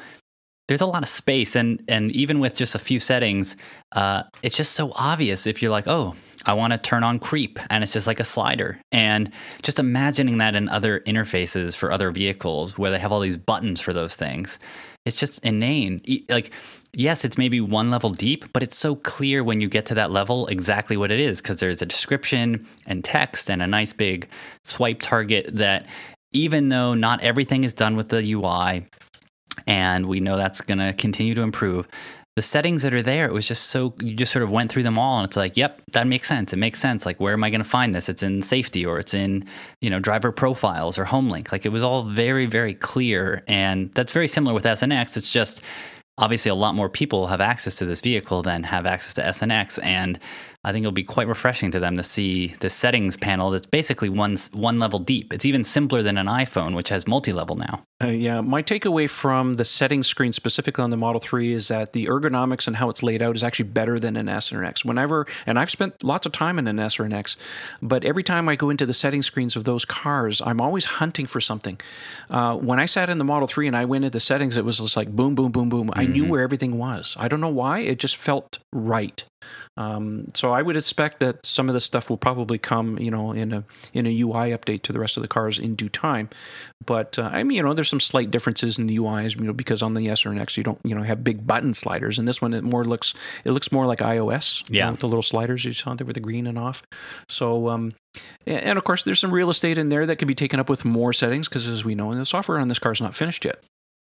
[0.68, 3.56] there's a lot of space, and and even with just a few settings,
[3.92, 6.14] uh, it's just so obvious if you're like, oh,
[6.44, 9.30] I want to turn on creep, and it's just like a slider, and
[9.62, 13.80] just imagining that in other interfaces for other vehicles where they have all these buttons
[13.80, 14.58] for those things,
[15.06, 16.02] it's just inane.
[16.28, 16.50] Like,
[16.92, 20.10] yes, it's maybe one level deep, but it's so clear when you get to that
[20.10, 24.28] level exactly what it is because there's a description and text and a nice big
[24.64, 25.86] swipe target that
[26.32, 28.86] even though not everything is done with the UI
[29.66, 31.88] and we know that's going to continue to improve,
[32.36, 34.82] the settings that are there, it was just so you just sort of went through
[34.82, 36.52] them all and it's like, yep, that makes sense.
[36.52, 37.06] It makes sense.
[37.06, 38.10] Like, where am I going to find this?
[38.10, 39.46] It's in safety or it's in,
[39.80, 41.50] you know, driver profiles or home link.
[41.50, 43.42] Like, it was all very, very clear.
[43.48, 45.16] And that's very similar with S and X.
[45.16, 45.62] It's just
[46.18, 49.40] obviously a lot more people have access to this vehicle than have access to S
[49.40, 49.78] and X.
[49.78, 50.18] And
[50.66, 54.08] I think it'll be quite refreshing to them to see the settings panel that's basically
[54.08, 55.32] one, one level deep.
[55.32, 57.84] It's even simpler than an iPhone, which has multi level now.
[58.02, 61.92] Uh, yeah, my takeaway from the settings screen specifically on the Model 3 is that
[61.92, 64.68] the ergonomics and how it's laid out is actually better than an S or an
[64.68, 64.84] X.
[64.84, 67.36] Whenever, and I've spent lots of time in an S or an X,
[67.80, 71.26] but every time I go into the settings screens of those cars, I'm always hunting
[71.26, 71.80] for something.
[72.28, 74.64] Uh, when I sat in the Model 3 and I went into the settings, it
[74.64, 75.90] was just like boom, boom, boom, boom.
[75.94, 77.16] I knew where everything was.
[77.18, 79.24] I don't know why, it just felt right.
[79.76, 83.32] Um, so I would expect that some of this stuff will probably come, you know,
[83.32, 86.28] in a in a UI update to the rest of the cars in due time.
[86.84, 89.52] But uh, I mean, you know, there's some slight differences in the UIs, you know,
[89.52, 92.18] because on the S or an X you don't, you know, have big button sliders,
[92.18, 93.14] and this one it more looks
[93.44, 94.86] it looks more like iOS, you Yeah.
[94.86, 96.82] know, with the little sliders you saw there with the green and off.
[97.28, 97.92] So, um,
[98.46, 100.68] and and of course, there's some real estate in there that can be taken up
[100.70, 103.44] with more settings because, as we know, the software on this car is not finished
[103.44, 103.62] yet.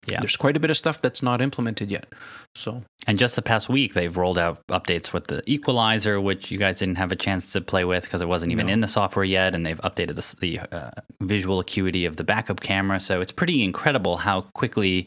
[0.09, 0.21] Yeah.
[0.21, 2.07] There's quite a bit of stuff that's not implemented yet.
[2.55, 6.59] So, And just the past week, they've rolled out updates with the equalizer, which you
[6.59, 8.73] guys didn't have a chance to play with because it wasn't even No.
[8.73, 9.55] in the software yet.
[9.55, 10.91] And they've updated the, the uh,
[11.21, 13.01] visual acuity of the backup camera.
[13.01, 15.07] So it's pretty incredible how quickly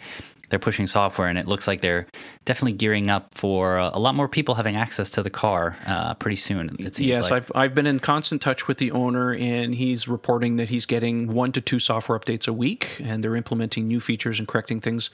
[0.49, 1.27] they're pushing software.
[1.27, 2.07] And it looks like they're
[2.45, 6.13] definitely gearing up for uh, a lot more people having access to the car uh,
[6.15, 7.33] pretty soon, it seems yes, like.
[7.33, 11.27] I've I've been in constant touch with the owner, and he's reporting that he's getting
[11.33, 15.09] one to two software updates a week, and they're implementing new features and correcting things.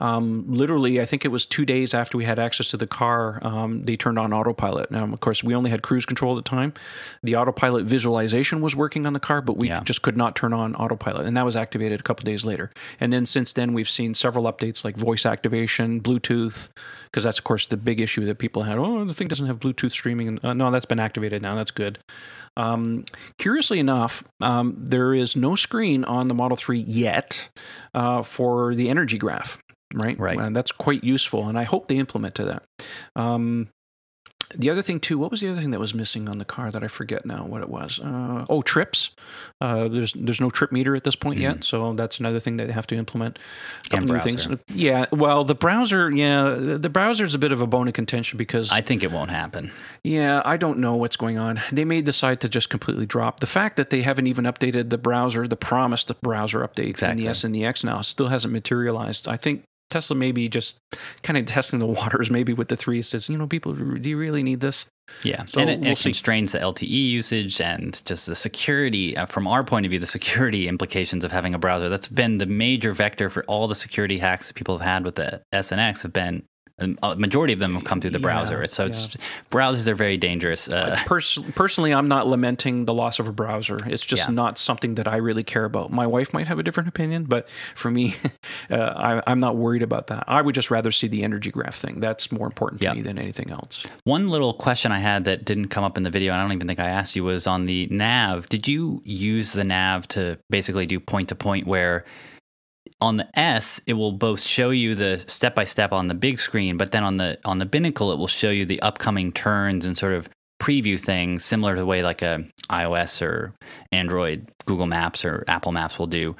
[0.00, 3.38] Um, literally, I think it was two days after we had access to the car,
[3.42, 4.90] um, they turned on autopilot.
[4.90, 6.72] Now, of course, we only had cruise control at the time.
[7.22, 9.80] The autopilot visualization was working on the car, but we Yeah.
[9.84, 12.70] just could not turn on autopilot, and that was activated a couple days later.
[13.00, 16.70] And then since then, we've seen several updates like voice activation, Bluetooth,
[17.04, 18.78] because that's of course the big issue that people had.
[18.78, 20.38] Oh, the thing doesn't have Bluetooth streaming.
[20.44, 21.54] Uh, no, that's been activated now.
[21.54, 21.98] That's good.
[22.56, 23.04] Um,
[23.38, 27.48] curiously enough, um, there is no screen on the Model 3 yet
[27.94, 29.58] uh, for the energy graph,
[29.94, 30.18] right?
[30.18, 30.38] Right.
[30.38, 32.62] And that's quite useful, and I hope they implement to that.
[33.14, 33.68] Um,
[34.54, 36.70] the other thing too, what was the other thing that was missing on the car
[36.70, 38.00] that I forget now what it was?
[38.00, 39.10] Uh, oh, trips.
[39.60, 42.66] Uh, there's there's no trip meter at this point yet, so that's another thing that
[42.66, 43.38] they have to implement.
[43.90, 44.46] Couple new things.
[44.68, 48.36] Yeah, well, the browser, yeah, the browser is a bit of a bone of contention
[48.36, 49.72] because I think it won't happen.
[50.04, 51.60] yeah, I don't know what's going on.
[51.72, 54.98] They may decide to just completely drop the fact that they haven't even updated the
[54.98, 59.26] browser, the promised browser update in the S and the X now still hasn't materialized.
[59.28, 60.78] I think Tesla maybe just
[61.22, 63.02] kind of testing the waters, maybe with the three.
[63.02, 64.86] Says, you know, people, do you really need this?
[65.22, 66.10] Yeah, So and it, we'll it see.
[66.10, 69.16] constrains the LTE usage and just the security.
[69.16, 71.88] Uh, from our point of view, the security implications of having a browser.
[71.88, 75.14] That's been the major vector for all the security hacks that people have had with
[75.14, 76.02] the S and X.
[76.02, 76.42] Have been
[76.78, 78.66] a majority of them have come through the Yeah, browser.
[78.66, 78.88] So yeah.
[78.90, 79.16] just,
[79.50, 80.68] browsers are very dangerous.
[80.68, 83.78] Uh, Pers- personally, I'm not lamenting the loss of a browser.
[83.86, 84.34] It's just Yeah.
[84.34, 85.90] not something that I really care about.
[85.90, 88.14] My wife might have a different opinion, but for me,
[88.70, 90.24] uh, I, I'm not worried about that.
[90.26, 92.00] I would just rather see the energy graph thing.
[92.00, 92.92] That's more important to Yeah.
[92.94, 93.86] me than anything else.
[94.04, 96.52] One little question I had that didn't come up in the video, and I don't
[96.52, 98.48] even think I asked you, was on the nav.
[98.50, 102.04] Did you use the nav to basically do point to point where
[103.00, 106.38] on the S it will both show you the step by step on the big
[106.38, 109.86] screen, but then on the on the binnacle it will show you the upcoming turns
[109.86, 110.28] and sort of
[110.60, 113.54] preview things similar to the way like a iOS or
[113.92, 116.34] Android, Google Maps or Apple Maps will do.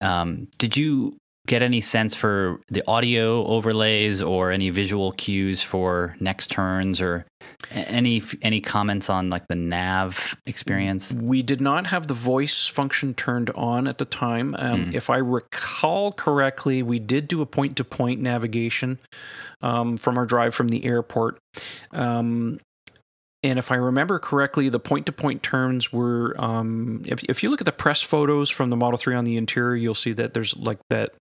[0.00, 6.16] Um, did you get any sense for the audio overlays or any visual cues for
[6.20, 7.26] next turns or
[7.70, 11.12] any any comments on like the nav experience?
[11.12, 14.54] We did not have the voice function turned on at the time.
[14.58, 14.94] Um, mm.
[14.94, 18.98] If I recall correctly, we did do a point to point navigation
[19.62, 21.38] um, from our drive from the airport.
[21.92, 22.60] Um,
[23.42, 27.50] and if I remember correctly, the point to point turns were um, if, if you
[27.50, 30.34] look at the press photos from the Model 3 on the interior, you'll see that
[30.34, 31.14] there's like that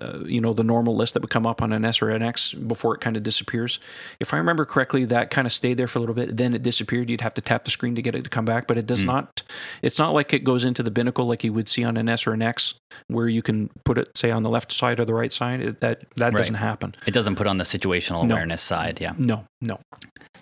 [0.00, 2.22] uh, you know, the normal list that would come up on an S or an
[2.22, 3.78] X before it kind of disappears.
[4.20, 6.36] If I remember correctly, that kind of stayed there for a little bit.
[6.36, 7.08] Then it disappeared.
[7.08, 9.02] You'd have to tap the screen to get it to come back, but it does
[9.02, 9.06] mm.
[9.06, 9.42] not.
[9.82, 12.26] It's not like it goes into the binnacle like you would see on an S
[12.26, 12.74] or an X,
[13.08, 15.60] where you can put it, say, on the left side or the right side.
[15.60, 16.36] It, that that right.
[16.36, 16.94] doesn't happen.
[17.06, 18.34] It doesn't put on the situational no.
[18.34, 19.00] awareness side.
[19.00, 19.14] Yeah.
[19.16, 19.44] No.
[19.62, 19.80] No.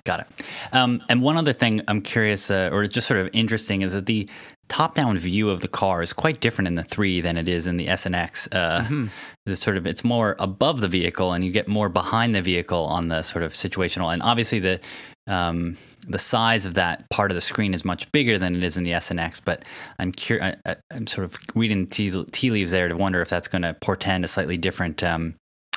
[0.04, 0.42] Got it.
[0.72, 4.04] Um, and one other thing I'm curious, uh, or just sort of interesting, is that
[4.04, 4.28] the
[4.68, 7.76] top-down view of the car is quite different in the three than it is in
[7.76, 8.48] the S and X.
[8.50, 9.06] Uh, mm-hmm.
[9.46, 12.84] This sort of it's more above the vehicle, and you get more behind the vehicle
[12.84, 14.12] on the sort of situational.
[14.12, 14.80] And obviously, the
[15.26, 18.76] um, the size of that part of the screen is much bigger than it is
[18.76, 19.40] in the S and X.
[19.40, 19.64] But
[19.98, 20.56] I'm curious.
[20.90, 24.24] I'm sort of reading tea, tea, leaves there to wonder if that's going to portend
[24.24, 25.34] a slightly different um,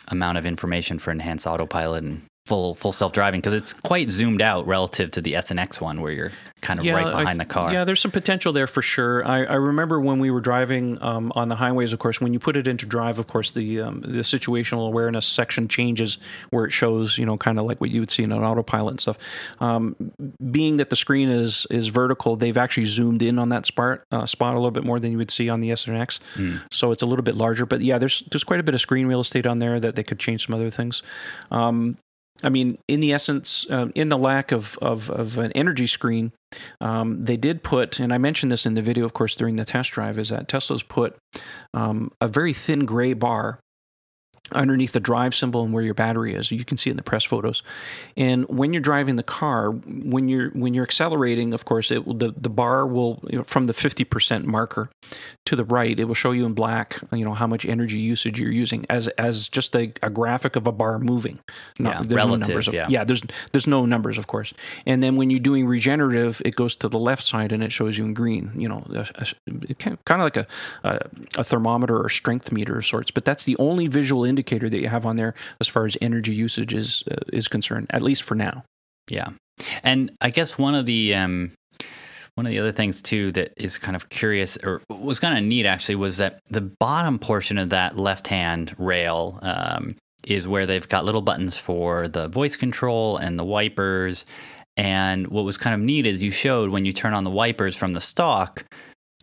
[0.07, 4.41] amount of information for enhanced autopilot and full full self driving because it's quite zoomed
[4.41, 6.31] out relative to the S and X one where you're
[6.61, 7.71] kind of yeah, right behind I, the car.
[7.71, 9.25] Yeah, there's some potential there for sure.
[9.25, 11.93] I, I remember when we were driving um, on the highways.
[11.93, 15.25] Of course, when you put it into drive, of course the um, the situational awareness
[15.25, 16.17] section changes
[16.49, 18.91] where it shows you know kind of like what you would see in an autopilot
[18.93, 19.17] and stuff.
[19.59, 19.95] Um,
[20.49, 24.25] being that the screen is is vertical, they've actually zoomed in on that spot uh,
[24.25, 26.19] spot a little bit more than you would see on the S and X.
[26.35, 26.61] Mm.
[26.71, 27.65] So it's a little bit larger.
[27.65, 30.03] But yeah, there's there's quite a bit of screen real estate on there that they
[30.03, 31.03] could change some other things.
[31.51, 31.97] Um,
[32.43, 36.31] I mean, in the essence, uh, in the lack of, of, of an energy screen,
[36.79, 39.65] um, they did put, and I mentioned this in the video, of course, during the
[39.65, 41.17] test drive, is that Tesla's put
[41.73, 43.59] um, a very thin gray bar
[44.51, 46.51] underneath the drive symbol and where your battery is.
[46.51, 47.63] You can see it in the press photos.
[48.15, 52.13] And when you're driving the car, when you're when you're accelerating, of course, it will,
[52.13, 54.89] the the bar will you know, from the 50% marker
[55.45, 58.39] to the right, it will show you in black, you know, how much energy usage
[58.39, 61.39] you're using as as just a, a graphic of a bar moving.
[61.79, 62.67] Not, yeah, there's relative, no numbers.
[62.67, 62.87] Of, yeah.
[62.89, 63.21] yeah, there's
[63.51, 64.53] there's no numbers, of course.
[64.85, 67.97] And then when you're doing regenerative, it goes to the left side and it shows
[67.97, 68.51] you in green.
[68.55, 70.47] You know, a, a, kind of like a,
[70.83, 73.11] a thermometer or strength meter of sorts.
[73.11, 75.97] But that's the only visual indicator indicator that you have on there as far as
[76.01, 78.63] energy usage is uh, is concerned, at least for now.
[79.09, 79.29] Yeah,
[79.83, 81.51] and I guess one of the um,
[82.35, 85.43] one of the other things too that is kind of curious or was kind of
[85.43, 90.65] neat actually was that the bottom portion of that left hand rail um, is where
[90.65, 94.25] they've got little buttons for the voice control and the wipers.
[94.75, 97.75] And what was kind of neat is you showed when you turn on the wipers
[97.75, 98.63] from the stalk,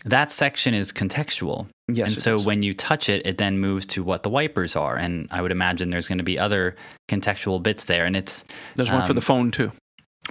[0.05, 1.69] that section is contextual.
[1.87, 2.15] Yes.
[2.15, 4.97] And so when you touch it, it then moves to what the wipers are.
[4.97, 6.77] And I would imagine there's going to be other
[7.09, 8.07] contextual bits there.
[8.07, 8.45] And it's
[8.77, 9.71] there's um, one for the um, phone too.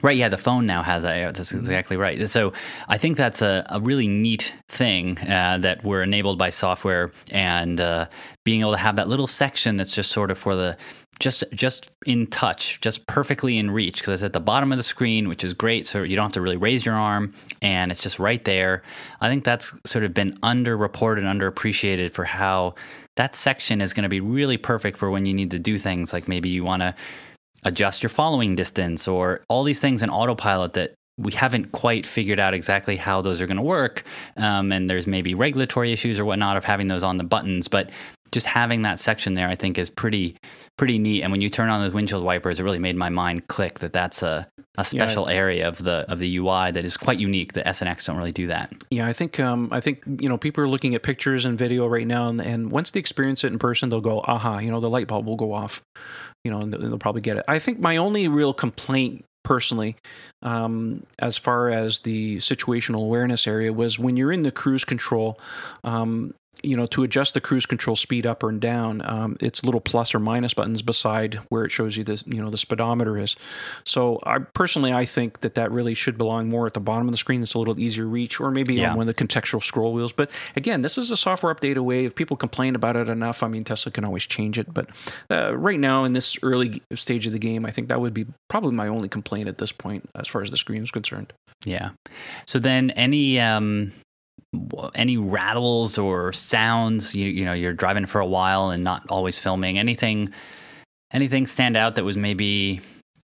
[0.01, 1.35] Right, yeah, the phone now has that.
[1.35, 1.59] That's mm-hmm.
[1.59, 2.27] exactly right.
[2.27, 2.53] So
[2.87, 7.79] I think that's a, a really neat thing uh, that we're enabled by software and
[7.79, 8.07] uh,
[8.43, 10.77] being able to have that little section that's just sort of for the
[11.23, 14.83] just just in touch, just perfectly in reach because it's at the bottom of the
[14.83, 15.87] screen, which is great.
[15.87, 18.83] So you don't have to really raise your arm, and it's just right there.
[19.21, 22.75] I think that's sort of been underreported, underappreciated for how
[23.15, 26.11] that section is going to be really perfect for when you need to do things
[26.11, 26.93] like maybe you want to
[27.63, 32.39] adjust your following distance or all these things in autopilot that we haven't quite figured
[32.39, 34.03] out exactly how those are going to work.
[34.35, 37.69] Um, and there's maybe regulatory issues or whatnot of having those on the buttons.
[37.69, 37.91] But
[38.33, 40.35] just having that section there, I think, is pretty
[40.77, 41.21] pretty neat.
[41.21, 43.93] And when you turn on those windshield wipers, it really made my mind click that
[43.93, 45.35] that's a, a special yeah.
[45.35, 47.53] area of the of the UI that is quite unique.
[47.53, 48.73] The S and X don't really do that.
[48.89, 51.87] Yeah, I think um, I think you know people are looking at pictures and video
[51.87, 54.79] right now, and, and once they experience it in person, they'll go, aha, you know,
[54.79, 55.83] the light bulb will go off,
[56.43, 57.45] you know, and they'll probably get it.
[57.47, 59.95] I think my only real complaint personally,
[60.41, 65.39] um, as far as the situational awareness area, was when you're in the cruise control.
[65.83, 69.81] Um, you know, to adjust the cruise control speed up or down, um, it's little
[69.81, 73.35] plus or minus buttons beside where it shows you the you know the speedometer is.
[73.83, 77.11] So, I personally I think that that really should belong more at the bottom of
[77.11, 77.41] the screen.
[77.41, 78.91] It's a little easier reach, or maybe yeah.
[78.91, 80.13] on one of the contextual scroll wheels.
[80.13, 82.05] But again, this is a software update away.
[82.05, 84.73] If people complain about it enough, I mean, Tesla can always change it.
[84.73, 84.89] But
[85.29, 88.25] uh, right now, in this early stage of the game, I think that would be
[88.49, 91.33] probably my only complaint at this point as far as the screen is concerned.
[91.65, 91.91] Yeah.
[92.45, 93.91] So then, any um,
[94.95, 99.39] any rattles or sounds you, you know you're driving for a while and not always
[99.39, 100.31] filming anything
[101.11, 102.81] anything stand out that was maybe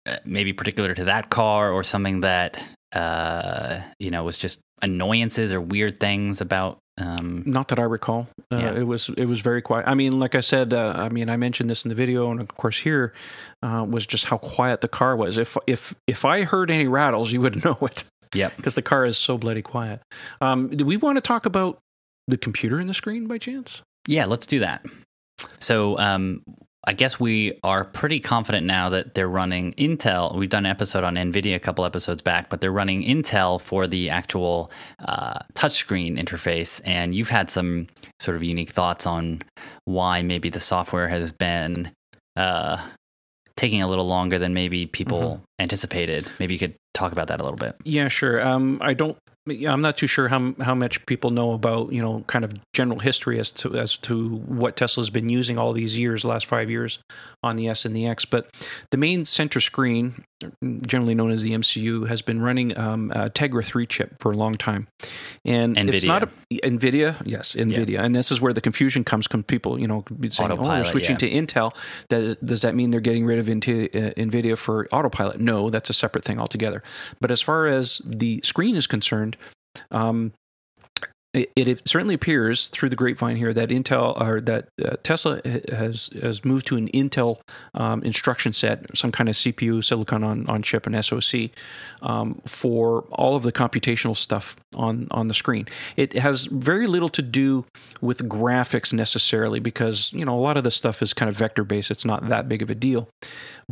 [0.05, 2.63] uh, maybe particular to that car or something that
[2.93, 8.27] uh, you know was just annoyances or weird things about Um, Not that I recall.
[8.51, 8.73] Uh, Yeah.
[8.73, 9.85] It was it was very quiet.
[9.87, 12.39] I mean, like I said, uh, I mean, I mentioned this in the video, and
[12.41, 13.13] of course here
[13.61, 15.37] uh, was just how quiet the car was.
[15.37, 18.03] If if if I heard any rattles, you would know it
[18.37, 18.55] yep.
[18.55, 20.01] because the car is so bloody quiet.
[20.41, 21.79] Um, do we want to talk about
[22.27, 23.81] the computer in the screen by chance?
[24.07, 24.85] Yeah, let's do that.
[25.59, 26.43] So, um,
[26.87, 30.33] I guess we are pretty confident now that they're running Intel.
[30.33, 33.87] We've done an episode on NVIDIA a couple episodes back, but they're running Intel for
[33.87, 36.79] the actual uh, touchscreen interface.
[36.85, 37.87] And you've had some
[38.21, 39.41] sort of unique thoughts on
[39.83, 41.91] why maybe the software has been
[42.37, 42.81] uh,
[43.57, 46.31] taking a little longer than maybe people anticipated.
[46.39, 47.75] Maybe you could talk about that a little bit.
[47.83, 48.41] Yeah, sure.
[48.41, 49.17] Um, I don't.
[49.47, 52.99] I'm not too sure how how much people know about you know kind of general
[52.99, 56.99] history as to as to what Tesla's been using all these years, last five years,
[57.41, 58.25] on the S and the X.
[58.25, 58.49] But
[58.91, 60.23] the main center screen,
[60.85, 64.37] generally known as the MCU, has been running um, a Tegra 3 chip for a
[64.37, 64.87] long time,
[65.45, 67.21] and it's not a Nvidia.
[67.25, 69.27] Yes, Nvidia, and this is where the confusion comes.
[69.27, 71.29] Come people, you know, saying, "Oh, they're switching yeah.
[71.29, 71.75] to Intel."
[72.09, 75.39] Does, does that mean they're getting rid of into, uh, Nvidia for autopilot?
[75.39, 76.83] No, that's a separate thing altogether.
[77.19, 79.37] But as far as the screen is concerned,
[79.91, 80.33] um,
[81.37, 86.09] it, it certainly appears through the grapevine here that Intel or that uh, Tesla has
[86.21, 87.39] has moved to an Intel
[87.73, 91.51] um, instruction set, some kind of CPU, silicon on, on chip, and SoC
[92.01, 95.67] um, for all of the computational stuff on on the screen.
[95.95, 97.65] It has very little to do
[98.01, 101.63] with graphics necessarily because you know a lot of this stuff is kind of vector
[101.63, 101.91] based.
[101.91, 103.09] It's not that big of a deal,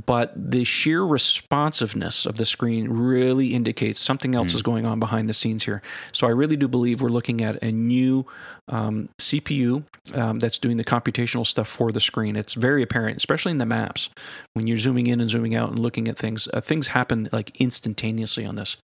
[0.06, 5.30] but the sheer responsiveness of the screen really indicates something else is going on behind
[5.30, 5.82] the scenes here.
[6.12, 8.26] So I really do believe we're looking at a new
[8.68, 9.84] um, CPU
[10.14, 12.36] um, that's doing the computational stuff for the screen.
[12.36, 14.10] It's very apparent, especially in the maps
[14.54, 16.48] when you're zooming in and zooming out and looking at things.
[16.54, 18.78] Uh, things happen like instantaneously on this.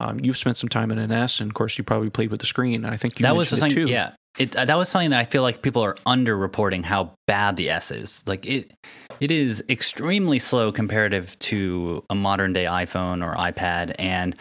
[0.00, 2.40] Um, you've spent some time in an S, and of course, you probably played with
[2.40, 2.84] the screen.
[2.84, 3.70] And I think you that was something.
[3.70, 3.86] too.
[3.86, 7.56] Yeah, it, uh, that was something that I feel like people are underreporting how bad
[7.56, 8.24] the S is.
[8.26, 8.72] Like it,
[9.20, 14.34] it is extremely slow comparative to a modern day iPhone or iPad, and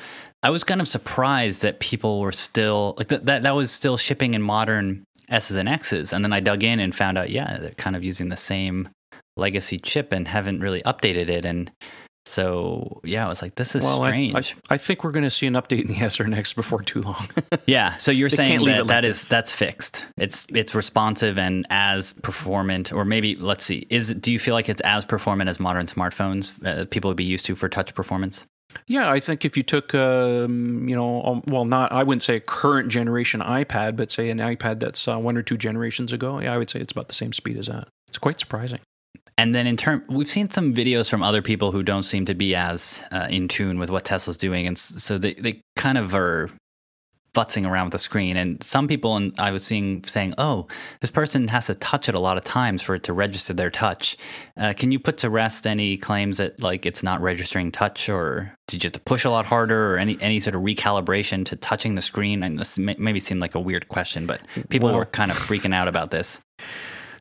[0.43, 3.25] I was kind of surprised that people were still like that.
[3.25, 6.79] That, that was still shipping in modern S's and X's, and then I dug in
[6.79, 8.89] and found out, yeah, they're kind of using the same
[9.37, 11.71] legacy chip and haven't really updated it, and
[12.25, 14.55] so yeah, I was like, this is Well, strange.
[14.69, 16.81] I, I think we're going to see an update in the S or next before
[16.81, 17.27] too long.
[17.65, 20.05] Yeah, so you're They saying that like that is that's fixed.
[20.17, 23.87] It's it's responsive and as performant, or maybe let's see.
[23.89, 27.23] Is do you feel like it's as performant as modern smartphones uh, people would be
[27.23, 28.45] used to for touch performance?
[28.88, 32.38] Yeah, I think if you took, um, you know, um, well, not I wouldn't say
[32.38, 36.39] a current generation iPad, but say an iPad that's uh, one or two generations ago,
[36.39, 37.88] yeah, I would say it's about the same speed as that.
[38.07, 38.80] It's quite surprising.
[39.38, 42.36] And then in term, we've seen some videos from other people who don't seem to
[42.36, 46.13] be as uh, in tune with what Tesla's doing, and so they they kind of
[46.13, 46.51] are
[47.34, 48.38] futzing around with the screen.
[48.38, 50.67] And some people, and I was seeing saying, "Oh,
[51.01, 53.71] this person has to touch it a lot of times for it to register their
[53.71, 54.15] touch."
[54.55, 58.55] Uh, can you put to rest any claims that like it's not registering touch, or
[58.67, 61.55] did you have to push a lot harder, or any any sort of recalibration to
[61.55, 62.43] touching the screen?
[62.43, 65.38] And this may, maybe seemed like a weird question, but people Well- were kind of
[65.38, 66.39] freaking out about this.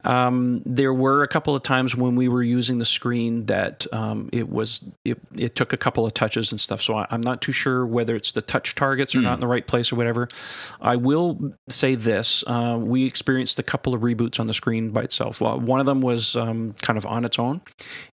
[0.05, 4.29] Um, there were a couple of times when we were using the screen that um,
[4.33, 6.83] it was it, it took a couple of touches and stuff.
[6.83, 9.47] So I, I'm not too sure whether it's the touch targets are not in the
[9.47, 10.29] right place or whatever.
[10.81, 15.03] I will say this: uh, we experienced a couple of reboots on the screen by
[15.03, 15.41] itself.
[15.41, 17.61] Well, one of them was um, kind of on its own,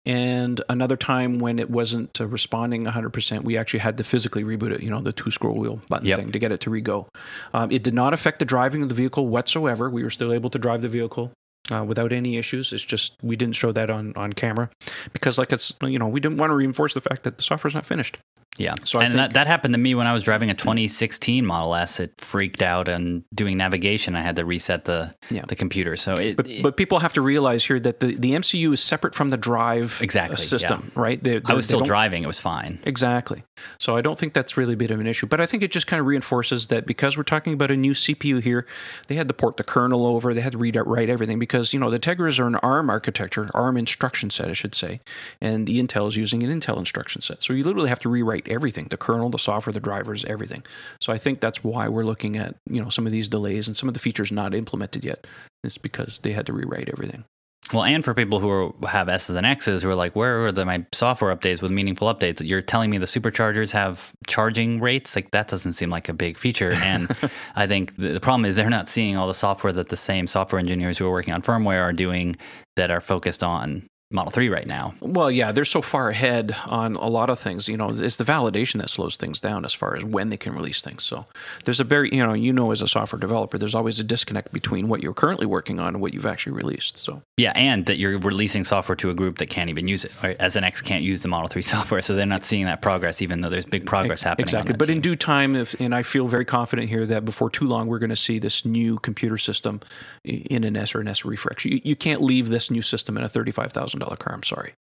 [0.06, 4.72] and another time when it wasn't uh, responding 100%, we actually had to physically reboot
[4.72, 4.82] it.
[4.82, 6.18] You know, the two scroll wheel button Yep.
[6.20, 7.08] thing to get it to re-go.
[7.54, 9.90] Um, it did not affect the driving of the vehicle whatsoever.
[9.90, 11.32] We were still able to drive the vehicle
[11.72, 12.74] uh, without any issues.
[12.74, 14.70] It's just we didn't show that on on camera
[15.14, 17.76] because, like it's you know, we didn't want to reinforce the fact that the software's
[17.76, 18.20] not finished.
[18.60, 18.76] Yeah.
[18.84, 21.46] So I and think- that, that happened to me when I was driving a 2016
[21.46, 22.00] Model S.
[22.00, 25.46] It freaked out and doing navigation, I had to reset the Yeah.
[25.48, 25.96] the computer.
[25.96, 29.16] So it, But but people have to realize here that the, the MCU is separate
[29.16, 31.24] from the drive uh, Exactly, system, right?
[31.24, 32.24] They- I they- was still driving.
[32.24, 32.80] It was fine.
[32.86, 33.44] Exactly.
[33.78, 35.26] So I don't think that's really a bit of an issue.
[35.28, 37.94] But I think it just kind of reinforces that because we're talking about a new
[37.94, 38.66] CPU here,
[39.08, 41.80] they had to port the kernel over, they had to read write everything because you
[41.80, 45.00] know the Tegras are an ARM architecture, ARM instruction set, I should say,
[45.42, 47.42] and the Intel is using an Intel instruction set.
[47.44, 50.64] So you literally have to rewrite everything: the kernel, the software, the drivers, everything.
[51.02, 53.76] So I think that's why we're looking at you know some of these delays and
[53.76, 55.26] some of the features not implemented yet.
[55.64, 57.26] It's because they had to rewrite everything.
[57.72, 60.52] Well, and for people who are, have S's and X's who are like, where are
[60.52, 62.42] the, my software updates with meaningful updates?
[62.48, 65.16] You're telling me the superchargers have charging rates?
[65.16, 66.72] Like, that doesn't seem like a big feature.
[66.74, 67.16] And
[67.56, 70.26] I think the, the problem is they're not seeing all the software that the same
[70.26, 72.38] software engineers who are working on firmware are doing
[72.76, 74.96] that are focused on Model 3 right now.
[75.02, 77.68] Well, yeah, they're so far ahead on a lot of things.
[77.68, 80.56] You know, it's the validation that slows things down as far as when they can
[80.56, 81.04] release things.
[81.04, 81.28] So
[81.64, 84.52] there's a very, you know, you know, as a software developer, there's always a disconnect
[84.52, 86.98] between what you're currently working on and what you've actually released.
[86.98, 90.24] So yeah, and that you're releasing software to a group that can't even use it.
[90.24, 90.36] Right?
[90.40, 93.22] S and X can't use the Model 3 software, so they're not seeing that progress,
[93.22, 94.46] even though there's big progress happening.
[94.46, 94.96] Exactly, but team.
[94.96, 98.00] in due time, if, and I feel very confident here that before too long, we're
[98.00, 99.82] going to see this new computer system
[100.24, 101.64] in an S or an S refresh.
[101.66, 104.34] You, you can't leave this new system in a thirty-five thousand dollar car.
[104.34, 104.74] I'm sorry.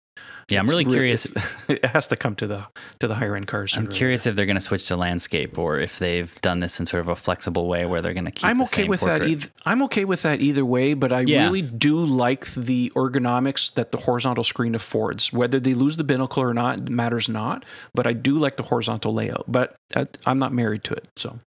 [0.49, 1.31] Yeah, I'm really curious.
[1.69, 2.65] It has to come to the
[2.99, 3.75] to the higher end cars.
[3.75, 6.85] I'm curious if they're going to switch to landscape or if they've done this in
[6.85, 8.45] sort of a flexible way where they're going to keep.
[8.45, 9.19] I'm okay with portrait.
[9.19, 9.27] that.
[9.27, 11.43] Either, I'm okay with that either way, but I yeah.
[11.43, 15.33] really do like the ergonomics that the horizontal screen affords.
[15.33, 19.13] Whether they lose the binnacle or not matters not, but I do like the horizontal
[19.13, 19.43] layout.
[19.47, 21.39] But uh, I'm not married to it, so.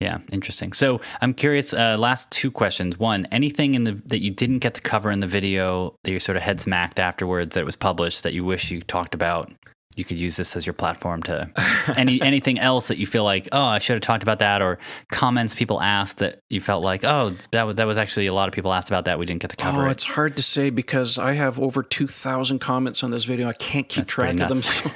[0.00, 0.72] Yeah, interesting.
[0.72, 1.72] So I'm curious.
[1.72, 2.98] Uh, last two questions.
[2.98, 6.20] One, anything in the that you didn't get to cover in the video that you
[6.20, 9.52] sort of head smacked afterwards that was published that you wish you talked about
[9.96, 11.50] you could use this as your platform to
[11.96, 14.78] any anything else that you feel like oh I should have talked about that or
[15.10, 18.48] comments people asked that you felt like oh that was that was actually a lot
[18.48, 19.92] of people asked about that we didn't get to cover oh, it.
[19.92, 23.52] it's hard to say because I have over two thousand comments on this video I
[23.52, 24.92] can't keep That's track of them.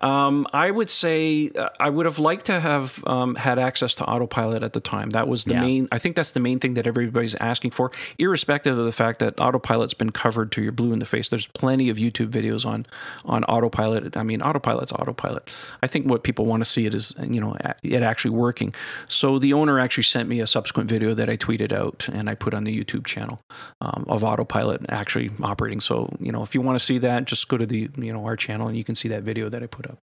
[0.08, 4.04] um, I would say uh, I would have liked to have um, had access to
[4.04, 5.10] autopilot at the time.
[5.10, 5.60] That was the yeah.
[5.60, 5.88] main.
[5.92, 9.38] I think that's the main thing that everybody's asking for, irrespective of the fact that
[9.40, 11.28] autopilot's been covered to your blue in the face.
[11.28, 12.86] There's plenty of YouTube videos on
[13.24, 14.16] on autopilot.
[14.16, 15.50] I mean autopilot's autopilot.
[15.82, 18.74] I think what people want to see it is, you know, it actually working.
[19.08, 22.34] So the owner actually sent me a subsequent video that I tweeted out and I
[22.34, 23.40] put on the YouTube channel
[23.80, 25.80] um, of autopilot actually operating.
[25.80, 28.24] So you know, if you want to see that, just go to the you know
[28.24, 29.98] our channel and you can see that video that I put up.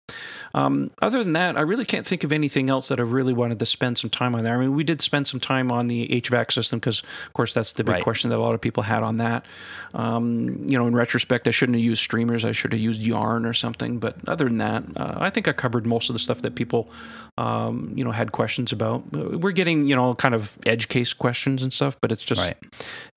[0.55, 3.59] Um, other than that, I really can't think of anything else that I really wanted
[3.59, 4.55] to spend some time on there.
[4.55, 7.73] I mean, we did spend some time on the HVAC system because, of course, that's
[7.73, 8.03] the big right.
[8.03, 9.45] question that a lot of people had on that.
[9.93, 12.45] Um, you know, in retrospect, I shouldn't have used streamers.
[12.45, 13.99] I should have used yarn or something.
[13.99, 16.89] But other than that, uh, I think I covered most of the stuff that people,
[17.37, 19.11] um, you know, had questions about.
[19.11, 22.57] We're getting, you know, kind of edge case questions and stuff, but it's just, right.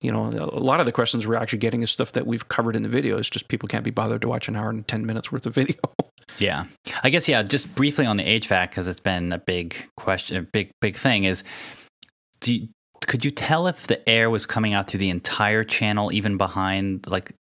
[0.01, 2.75] you know, a lot of the questions we're actually getting is stuff that we've covered
[2.75, 3.17] in the video.
[3.17, 5.55] It's just people can't be bothered to watch an hour and 10 minutes worth of
[5.55, 5.77] video.
[6.37, 6.65] Yeah,
[7.03, 7.43] I guess yeah.
[7.43, 11.23] Just briefly on the HVAC because it's been a big question, a big big thing.
[11.23, 11.43] Is
[12.39, 12.67] do you,
[13.07, 17.07] could you tell if the air was coming out through the entire channel, even behind?
[17.07, 17.33] Like,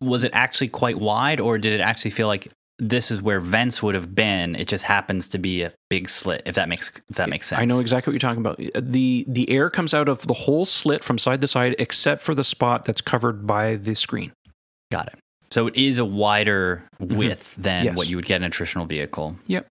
[0.00, 3.82] was it actually quite wide, or did it actually feel like this is where vents
[3.82, 4.56] would have been?
[4.56, 6.42] It just happens to be a big slit.
[6.46, 7.60] If that makes if that makes sense.
[7.60, 8.58] I know exactly what you're talking about.
[8.74, 12.22] Uh, the The air comes out of the whole slit from side to side, except
[12.22, 14.32] for the spot that's covered by the screen.
[14.90, 15.18] Got it.
[15.50, 17.16] So it is a wider mm-hmm.
[17.16, 17.62] width mm-hmm.
[17.62, 17.96] than yes.
[17.96, 19.36] what you would get in a traditional vehicle.
[19.46, 19.66] Yep.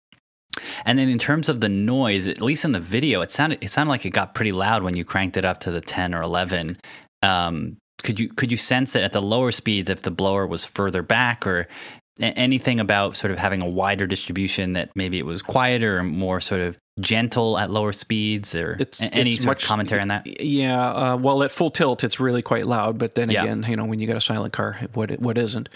[0.86, 3.70] And then in terms of the noise, at least in the video, it sounded it
[3.72, 6.22] sounded like it got pretty loud when you cranked it up to the 10 or
[6.22, 6.78] 11.
[7.22, 10.66] Um, could you could you sense it at the lower speeds if the blower was
[10.66, 11.68] further back or
[12.20, 16.42] anything about sort of having a wider distribution that maybe it was quieter or more
[16.42, 20.10] sort of gentle at lower speeds or it's, any it's sort much, of commentary on
[20.10, 23.44] that yeah uh, well at full tilt it's really quite loud but then yeah.
[23.44, 25.70] again you know when you got a silent car what what isn't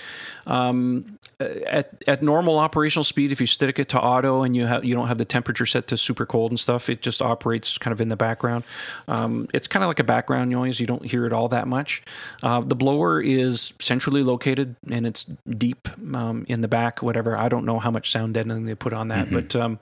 [0.48, 4.86] um, at, at normal operational speed if you stick it to auto and you have
[4.86, 7.92] you don't have the temperature set to super cold and stuff it just operates kind
[7.92, 8.64] of in the background.
[9.08, 10.80] Um, it's kind of like a background noise.
[10.80, 12.04] You don't hear it all that much.
[12.42, 17.38] Uh, the blower is centrally located and it's deep um, in the back whatever.
[17.38, 19.36] I don't know how much sound deadening they put on that mm-hmm.
[19.36, 19.80] but um,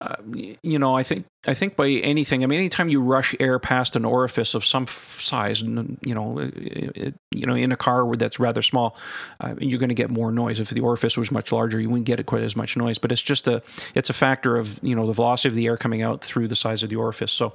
[0.00, 0.16] uh,
[0.62, 3.96] you know, I think I think by anything, I mean, anytime you rush air past
[3.96, 8.38] an orifice of some f- size, you know, it, you know, in a car that's
[8.38, 8.96] rather small,
[9.40, 10.60] uh, you're going to get more noise.
[10.60, 12.98] If the orifice was much larger, you wouldn't get it quite as much noise.
[12.98, 13.62] But it's just a,
[13.94, 16.56] it's a factor of you know the velocity of the air coming out through the
[16.56, 17.32] size of the orifice.
[17.32, 17.52] So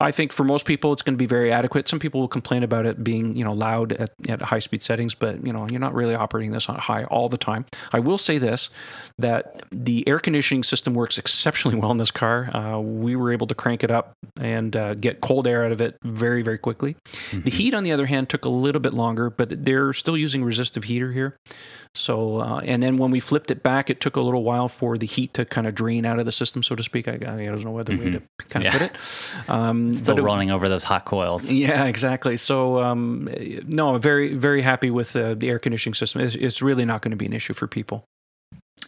[0.00, 1.86] I think for most people it's going to be very adequate.
[1.86, 5.14] Some people will complain about it being, you know, loud at, at high speed settings,
[5.14, 7.64] but you know, you're not really operating this on high all the time.
[7.92, 8.70] I will say this:
[9.18, 12.54] that the air conditioning system works exceptionally well in this car.
[12.54, 15.80] Uh, we were able to crank it up and uh, get cold air out of
[15.80, 16.96] it very, very quickly.
[17.30, 17.40] Mm-hmm.
[17.42, 20.42] The heat, on the other hand, took a little bit longer, but they're still using
[20.42, 21.36] resistive heater here.
[21.94, 24.98] So, uh, and then when we flipped it back, it took a little while for
[24.98, 27.06] the heat to kind of drain out of the system, so to speak.
[27.06, 28.04] I, I don't know whether mm-hmm.
[28.04, 28.78] way to kind of yeah.
[28.78, 29.48] put it.
[29.48, 31.50] Um, Still running over those hot coils.
[31.50, 32.36] Yeah, exactly.
[32.36, 33.28] So, um,
[33.66, 36.20] no, very, very happy with uh, the air conditioning system.
[36.20, 38.04] It's, it's really not going to be an issue for people.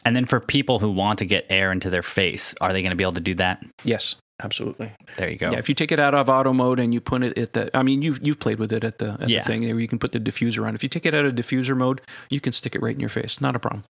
[0.04, 2.90] And then for people who want to get air into their face, are they going
[2.90, 3.64] to be able to do that?
[3.84, 4.92] Yes, absolutely.
[5.16, 5.50] There you go.
[5.50, 7.76] Yeah, if you take it out of auto mode and you put it at the,
[7.76, 9.40] I mean, you've you've played with it at the, at yeah.
[9.40, 10.74] the thing where you can put the diffuser on.
[10.74, 13.08] If you take it out of diffuser mode, you can stick it right in your
[13.08, 13.40] face.
[13.40, 13.84] Not a problem.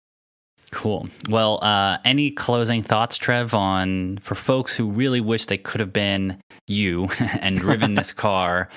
[0.74, 1.08] Cool.
[1.30, 5.94] Well, uh, any closing thoughts, Trev, on for folks who really wish they could have
[5.94, 7.10] been you
[7.42, 8.70] and driven this car,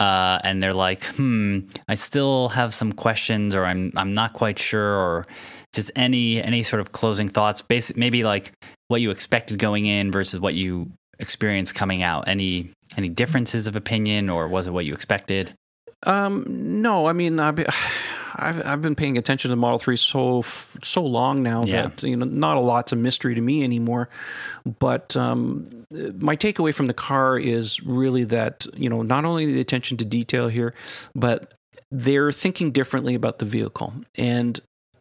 [0.00, 4.58] uh, and they're like, "Hmm, I still have some questions, or I'm I'm not quite
[4.58, 5.26] sure," or
[5.72, 7.62] just any any sort of closing thoughts.
[7.62, 8.52] Basic, maybe like
[8.88, 10.90] what you expected going in versus what you
[11.20, 12.26] experienced coming out.
[12.26, 15.54] Any any differences of opinion, or was it what you expected?
[16.02, 16.44] Um,
[16.82, 17.66] no, I mean, I've been,
[18.36, 20.42] I've, I've been paying attention to Model Three so
[20.82, 21.82] so long now Yeah.
[21.88, 24.08] that you know not a lot's a mystery to me anymore.
[24.78, 25.84] But um,
[26.18, 30.04] my takeaway from the car is really that you know not only the attention to
[30.04, 30.74] detail here,
[31.14, 31.52] but
[31.90, 34.60] they're thinking differently about the vehicle and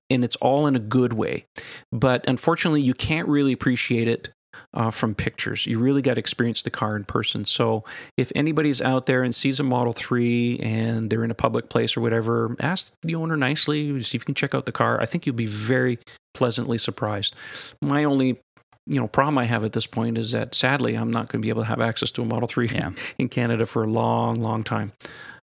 [0.10, 1.46] and it's all in a good way.
[1.92, 4.30] But unfortunately, you can't really appreciate it
[4.74, 5.65] uh, from pictures.
[5.65, 7.45] You really got to experience the car in person.
[7.45, 7.84] So
[8.17, 11.95] if anybody's out there and sees a Model 3 and they're in a public place
[11.95, 14.99] or whatever, ask the owner nicely, see if you can check out the car.
[15.01, 15.99] I think you'll be very
[16.34, 17.36] pleasantly surprised.
[17.82, 18.39] My only
[18.86, 21.45] you know problem I have at this point is that sadly I'm not going to
[21.45, 22.91] be able to have access to a Model 3 Yeah.
[23.17, 24.91] in Canada for a long, long time.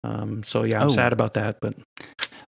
[0.04, 0.92] Um, so yeah, I'm Oh.
[0.92, 1.76] sad about that, but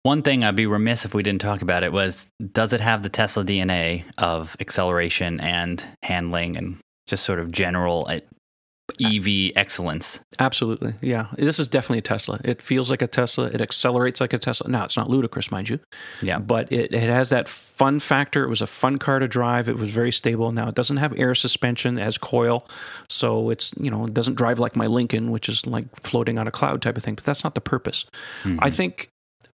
[0.02, 3.02] One thing I'd be remiss if we didn't talk about it was does it have
[3.02, 8.20] the Tesla DNA of acceleration and handling and just sort of general uh,
[8.98, 10.20] EV excellence?
[10.38, 10.94] Absolutely.
[11.02, 11.26] Yeah.
[11.36, 12.40] This is definitely a Tesla.
[12.42, 13.44] It feels like a Tesla.
[13.48, 14.70] It accelerates like a Tesla.
[14.70, 15.80] Now, it's not ludicrous, mind you,
[16.22, 16.38] Yeah.
[16.38, 18.42] but it, it has that fun factor.
[18.42, 19.68] It was a fun car to drive.
[19.68, 20.50] It was very stable.
[20.50, 22.66] Now, it doesn't have air suspension as coil.
[23.10, 26.48] So it's, you know, it doesn't drive like my Lincoln, which is like floating on
[26.48, 28.06] a cloud type of thing, but that's not the purpose.
[28.60, 29.09] I think.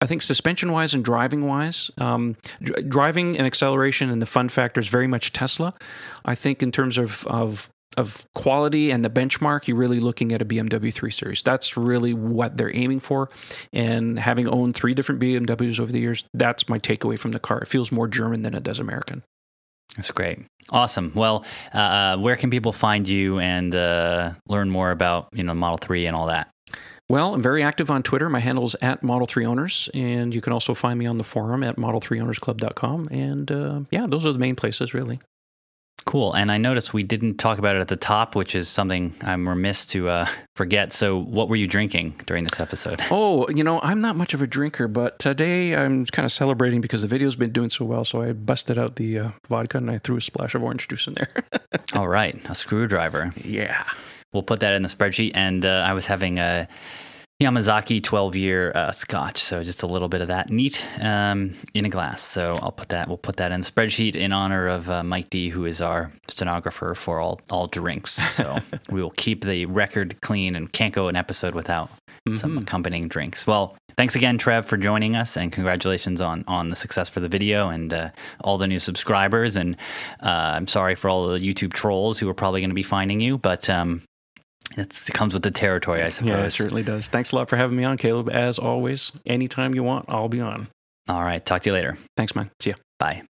[0.06, 4.50] I think suspension wise and driving wise, um, dr- driving and acceleration and the fun
[4.50, 5.74] factor is very much Tesla.
[6.24, 10.44] I think in terms of, of of quality and the benchmark, you're really looking at
[10.44, 11.42] a BMW 3 Series.
[11.42, 13.30] That's really what they're aiming for.
[13.74, 17.60] And having owned three different BMWs over the years, that's my takeaway from the car.
[17.60, 19.24] It feels more German than it does American.
[19.96, 20.40] That's great.
[20.70, 21.14] Awesome.
[21.16, 25.78] Well, uh, where can people find you and uh, learn more about you know Model
[25.78, 26.50] Three and all that?
[27.08, 28.30] Well, I'm very active on Twitter.
[28.30, 29.90] My handle is at Model 3 Owners.
[29.94, 33.10] And you can also find me on the forum at model3ownersclub.com.
[33.12, 35.20] And uh, yeah, those are the main places, really.
[36.06, 36.34] Cool.
[36.34, 39.50] And I noticed we didn't talk about it at the top, which is something I'm
[39.50, 40.94] remiss to uh, forget.
[40.94, 43.02] So, what were you drinking during this episode?
[43.12, 46.80] Oh, you know, I'm not much of a drinker, but today I'm kind of celebrating
[46.82, 48.06] because the video's been doing so well.
[48.06, 51.08] So I busted out the uh, vodka and I threw a splash of orange juice
[51.08, 51.30] in there.
[51.94, 53.32] all right, a screwdriver.
[53.44, 53.86] yeah.
[54.36, 55.32] We'll put that in the spreadsheet.
[55.34, 56.68] And uh, I was having a
[57.42, 59.38] Yamazaki 12 year uh, scotch.
[59.38, 62.22] So just a little bit of that neat um, in a glass.
[62.22, 65.30] So I'll put that, we'll put that in the spreadsheet in honor of uh, Mike
[65.30, 68.12] D, who is our stenographer for all, all drinks.
[68.36, 68.58] So
[68.90, 71.90] we will keep the record clean and can't go an episode without
[72.34, 73.46] some accompanying drinks.
[73.46, 77.30] Well, thanks again, Trev, for joining us, and congratulations on on the success for the
[77.30, 78.10] video and uh,
[78.44, 79.56] all the new subscribers.
[79.56, 79.76] And
[80.24, 83.20] uh, I'm sorry for all the YouTube trolls who are probably going to be finding
[83.20, 84.02] you, but um,
[84.78, 86.30] it's, it comes with the territory, I suppose.
[86.30, 87.08] Yeah, it certainly does.
[87.08, 88.30] Thanks a lot for having me on, Caleb.
[88.30, 90.68] As always, anytime you want, I'll be on.
[91.08, 91.98] All right, talk to you later.
[92.18, 92.50] Thanks, man.
[92.60, 92.76] See ya.
[93.00, 93.24] Bye.